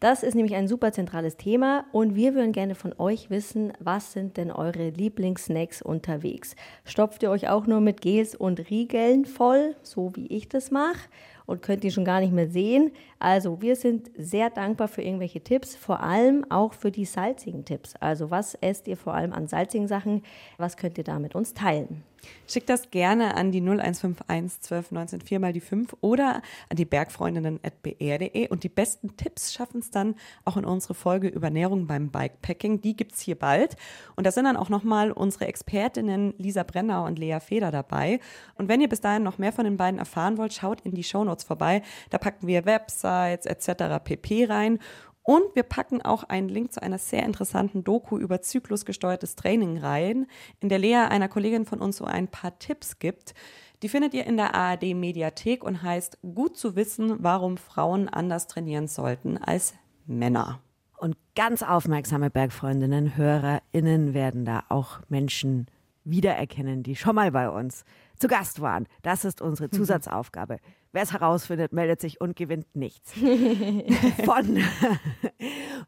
Das 0.01 0.25
ist 0.25 0.35
nämlich 0.35 0.57
ein 0.57 0.66
super 0.66 0.90
zentrales 0.90 1.37
Thema 1.37 1.87
und 1.92 2.16
wir 2.16 2.35
würden 2.35 2.51
gerne 2.51 2.75
von 2.75 2.92
euch 2.99 3.31
wissen, 3.31 3.73
was 3.79 4.12
sind 4.12 4.37
denn 4.37 4.51
eure 4.51 4.90
Lieblingssnacks 4.90 5.81
unterwegs? 5.81 6.57
Stopft 6.85 7.23
ihr 7.23 7.31
euch 7.31 7.49
auch 7.49 7.68
nur 7.68 7.81
mit 7.81 8.01
Gels 8.01 8.35
und 8.35 8.68
Riegeln 8.70 9.27
voll, 9.27 9.77
so 9.83 10.16
wie 10.16 10.27
ich 10.27 10.49
das 10.49 10.73
mache? 10.73 11.09
Und 11.46 11.62
könnt 11.62 11.85
die 11.85 11.90
schon 11.90 12.04
gar 12.04 12.20
nicht 12.20 12.33
mehr 12.33 12.48
sehen. 12.48 12.92
Also 13.18 13.61
wir 13.61 13.76
sind 13.76 14.11
sehr 14.16 14.50
dankbar 14.50 14.88
für 14.88 15.02
irgendwelche 15.02 15.42
Tipps, 15.42 15.76
vor 15.76 16.00
allem 16.00 16.44
auch 16.50 16.72
für 16.72 16.90
die 16.90 17.04
salzigen 17.04 17.64
Tipps. 17.64 17.94
Also 17.96 18.30
was 18.30 18.54
esst 18.54 18.88
ihr 18.88 18.96
vor 18.96 19.14
allem 19.14 19.33
an 19.33 19.46
salzigen 19.46 19.88
Sachen? 19.88 20.22
Was 20.57 20.76
könnt 20.76 20.98
ihr 20.98 21.04
da 21.04 21.18
mit 21.18 21.35
uns 21.35 21.54
teilen? 21.54 22.02
Schickt 22.46 22.68
das 22.68 22.90
gerne 22.90 23.37
an 23.37 23.52
die 23.52 23.60
0151 23.60 24.60
12 24.60 24.90
19 24.90 25.20
4 25.20 25.40
mal 25.40 25.52
die 25.52 25.60
5 25.60 25.96
oder 26.00 26.42
an 26.68 26.76
die 26.76 26.84
bergfreundinnen.br.de 26.84 28.48
und 28.48 28.64
die 28.64 28.68
besten 28.68 29.16
Tipps 29.16 29.52
schaffen 29.52 29.80
es 29.80 29.90
dann 29.90 30.14
auch 30.44 30.56
in 30.56 30.64
unsere 30.64 30.94
Folge 30.94 31.28
über 31.28 31.46
Ernährung 31.46 31.87
beim 31.87 32.10
Bikepacking. 32.10 32.80
Die 32.80 32.96
gibt 32.96 33.12
es 33.12 33.20
hier 33.20 33.38
bald. 33.38 33.76
Und 34.16 34.26
da 34.26 34.32
sind 34.32 34.44
dann 34.44 34.56
auch 34.56 34.68
nochmal 34.68 35.12
unsere 35.12 35.46
Expertinnen 35.46 36.34
Lisa 36.38 36.62
Brenner 36.62 37.04
und 37.04 37.18
Lea 37.18 37.38
Feder 37.40 37.70
dabei. 37.70 38.20
Und 38.56 38.68
wenn 38.68 38.80
ihr 38.80 38.88
bis 38.88 39.00
dahin 39.00 39.22
noch 39.22 39.38
mehr 39.38 39.52
von 39.52 39.64
den 39.64 39.76
beiden 39.76 39.98
erfahren 39.98 40.38
wollt, 40.38 40.52
schaut 40.52 40.80
in 40.82 40.94
die 40.94 41.04
Shownotes 41.04 41.44
vorbei. 41.44 41.82
Da 42.10 42.18
packen 42.18 42.46
wir 42.46 42.64
Websites 42.64 43.46
etc. 43.46 44.02
pp 44.02 44.46
rein. 44.46 44.78
Und 45.26 45.54
wir 45.54 45.62
packen 45.62 46.02
auch 46.02 46.22
einen 46.24 46.50
Link 46.50 46.72
zu 46.74 46.82
einer 46.82 46.98
sehr 46.98 47.24
interessanten 47.24 47.82
Doku 47.82 48.18
über 48.18 48.42
zyklusgesteuertes 48.42 49.37
Training 49.37 49.78
rein, 49.78 50.26
in 50.60 50.68
der 50.68 50.78
Lea 50.78 51.06
einer 51.08 51.28
Kollegin 51.28 51.64
von 51.64 51.80
uns 51.80 51.96
so 51.96 52.04
ein 52.04 52.28
paar 52.28 52.58
Tipps 52.58 52.98
gibt. 52.98 53.34
Die 53.82 53.88
findet 53.88 54.12
ihr 54.12 54.26
in 54.26 54.37
der 54.37 54.54
ARD 54.54 54.94
Mediathek 54.94 55.64
und 55.64 55.82
heißt 55.82 56.18
Gut 56.34 56.58
zu 56.58 56.76
wissen, 56.76 57.16
warum 57.20 57.56
Frauen 57.56 58.10
anders 58.10 58.48
trainieren 58.48 58.87
sollten 58.87 59.38
als 59.38 59.74
Männer. 60.04 60.60
Und 60.98 61.16
ganz 61.34 61.62
aufmerksame 61.62 62.28
Bergfreundinnen, 62.28 63.16
HörerInnen 63.16 64.12
werden 64.12 64.44
da 64.44 64.64
auch 64.68 65.00
Menschen 65.08 65.68
wiedererkennen, 66.04 66.82
die 66.82 66.96
schon 66.96 67.14
mal 67.14 67.32
bei 67.32 67.48
uns 67.48 67.84
zu 68.18 68.29
Gast 68.29 68.61
waren. 68.61 68.87
Das 69.03 69.24
ist 69.24 69.40
unsere 69.40 69.70
Zusatzaufgabe. 69.70 70.59
Wer 70.92 71.03
es 71.03 71.12
herausfindet, 71.12 71.72
meldet 71.72 72.00
sich 72.00 72.20
und 72.20 72.37
gewinnt 72.37 72.77
nichts. 72.77 73.12
Von, 74.24 74.59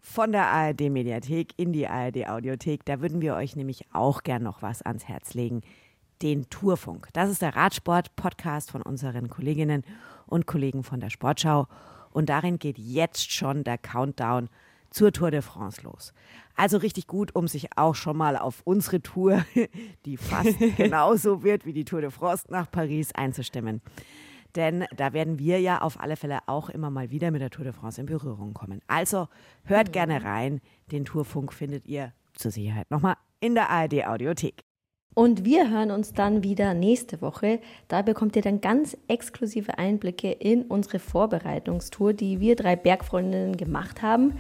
von 0.01 0.33
der 0.33 0.47
ARD 0.49 0.91
Mediathek 0.91 1.53
in 1.57 1.73
die 1.73 1.87
ARD 1.87 2.29
Audiothek. 2.29 2.85
Da 2.85 3.01
würden 3.01 3.21
wir 3.21 3.37
euch 3.37 3.55
nämlich 3.55 3.87
auch 3.93 4.23
gern 4.25 4.43
noch 4.43 4.63
was 4.63 4.83
ans 4.83 5.07
Herz 5.07 5.35
legen. 5.35 5.61
Den 6.23 6.51
Tourfunk. 6.51 7.09
Das 7.13 7.31
ist 7.31 7.43
der 7.43 7.55
Radsport-Podcast 7.55 8.71
von 8.71 8.83
unseren 8.83 9.29
Kolleginnen 9.29 9.85
und 10.27 10.47
Kollegen 10.47 10.83
von 10.83 10.99
der 10.99 11.11
Sportschau. 11.11 11.69
Und 12.11 12.29
darin 12.29 12.59
geht 12.59 12.79
jetzt 12.79 13.31
schon 13.31 13.63
der 13.63 13.79
Countdown 13.79 14.49
zur 14.91 15.13
Tour 15.13 15.31
de 15.31 15.43
France 15.43 15.83
los. 15.83 16.13
Also 16.57 16.79
richtig 16.79 17.07
gut, 17.07 17.35
um 17.35 17.49
sich 17.49 17.69
auch 17.77 17.95
schon 17.95 18.17
mal 18.17 18.37
auf 18.37 18.63
unsere 18.65 19.03
Tour, 19.03 19.45
die 20.07 20.17
fast 20.17 20.59
genauso 20.77 21.43
wird 21.43 21.67
wie 21.67 21.73
die 21.73 21.85
Tour 21.85 22.01
de 22.01 22.11
France 22.11 22.45
nach 22.49 22.71
Paris, 22.71 23.13
einzustimmen. 23.15 23.83
Denn 24.57 24.87
da 24.97 25.13
werden 25.13 25.39
wir 25.39 25.61
ja 25.61 25.83
auf 25.83 26.01
alle 26.01 26.17
Fälle 26.17 26.39
auch 26.47 26.71
immer 26.71 26.91
mal 26.91 27.11
wieder 27.11 27.31
mit 27.31 27.43
der 27.43 27.51
Tour 27.51 27.65
de 27.65 27.75
France 27.75 28.01
in 28.01 28.07
Berührung 28.07 28.55
kommen. 28.55 28.81
Also 28.87 29.29
hört 29.65 29.89
mhm. 29.89 29.93
gerne 29.93 30.25
rein. 30.25 30.61
Den 30.91 31.05
Tourfunk 31.05 31.53
findet 31.53 31.87
ihr 31.87 32.13
zur 32.35 32.51
Sicherheit 32.51 32.91
nochmal 32.91 33.17
in 33.41 33.55
der 33.55 33.69
ARD 33.69 34.07
Audiothek. 34.07 34.65
Und 35.15 35.47
wir 35.47 35.71
hören 35.71 35.91
uns 35.91 36.13
dann 36.13 36.43
wieder 36.43 36.75
nächste 36.75 37.23
Woche. 37.23 37.61
Da 37.89 38.03
bekommt 38.03 38.37
ihr 38.37 38.43
dann 38.43 38.61
ganz 38.61 38.97
exklusive 39.09 39.79
Einblicke 39.79 40.31
in 40.31 40.63
unsere 40.63 40.99
Vorbereitungstour, 40.99 42.13
die 42.13 42.41
wir 42.41 42.55
drei 42.55 42.77
Bergfreundinnen 42.77 43.57
gemacht 43.57 44.03
haben. 44.03 44.35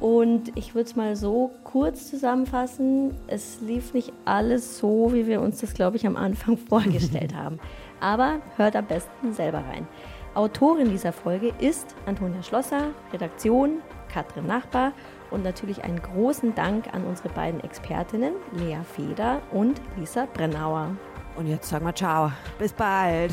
Und 0.00 0.56
ich 0.56 0.74
würde 0.74 0.88
es 0.88 0.96
mal 0.96 1.14
so 1.14 1.50
kurz 1.62 2.08
zusammenfassen. 2.08 3.14
Es 3.26 3.60
lief 3.60 3.92
nicht 3.92 4.12
alles 4.24 4.78
so, 4.78 5.12
wie 5.12 5.26
wir 5.26 5.42
uns 5.42 5.60
das, 5.60 5.74
glaube 5.74 5.96
ich, 5.96 6.06
am 6.06 6.16
Anfang 6.16 6.56
vorgestellt 6.68 7.34
haben. 7.34 7.60
Aber 8.00 8.40
hört 8.56 8.76
am 8.76 8.86
besten 8.86 9.34
selber 9.34 9.58
rein. 9.58 9.86
Autorin 10.34 10.90
dieser 10.90 11.12
Folge 11.12 11.52
ist 11.58 11.94
Antonia 12.06 12.42
Schlosser, 12.42 12.88
Redaktion 13.12 13.82
Katrin 14.12 14.46
Nachbar 14.46 14.92
und 15.30 15.44
natürlich 15.44 15.84
einen 15.84 16.00
großen 16.00 16.54
Dank 16.54 16.92
an 16.94 17.04
unsere 17.04 17.28
beiden 17.30 17.60
Expertinnen, 17.62 18.34
Lea 18.52 18.78
Feder 18.94 19.40
und 19.52 19.80
Lisa 19.96 20.26
Brennauer. 20.32 20.96
Und 21.36 21.46
jetzt 21.46 21.68
sagen 21.68 21.86
wir 21.86 21.94
ciao. 21.94 22.32
Bis 22.58 22.72
bald. 22.72 23.32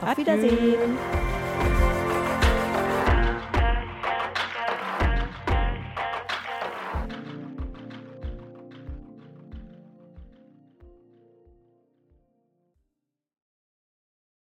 Auf 0.00 0.16
Wiedersehen. 0.16 0.98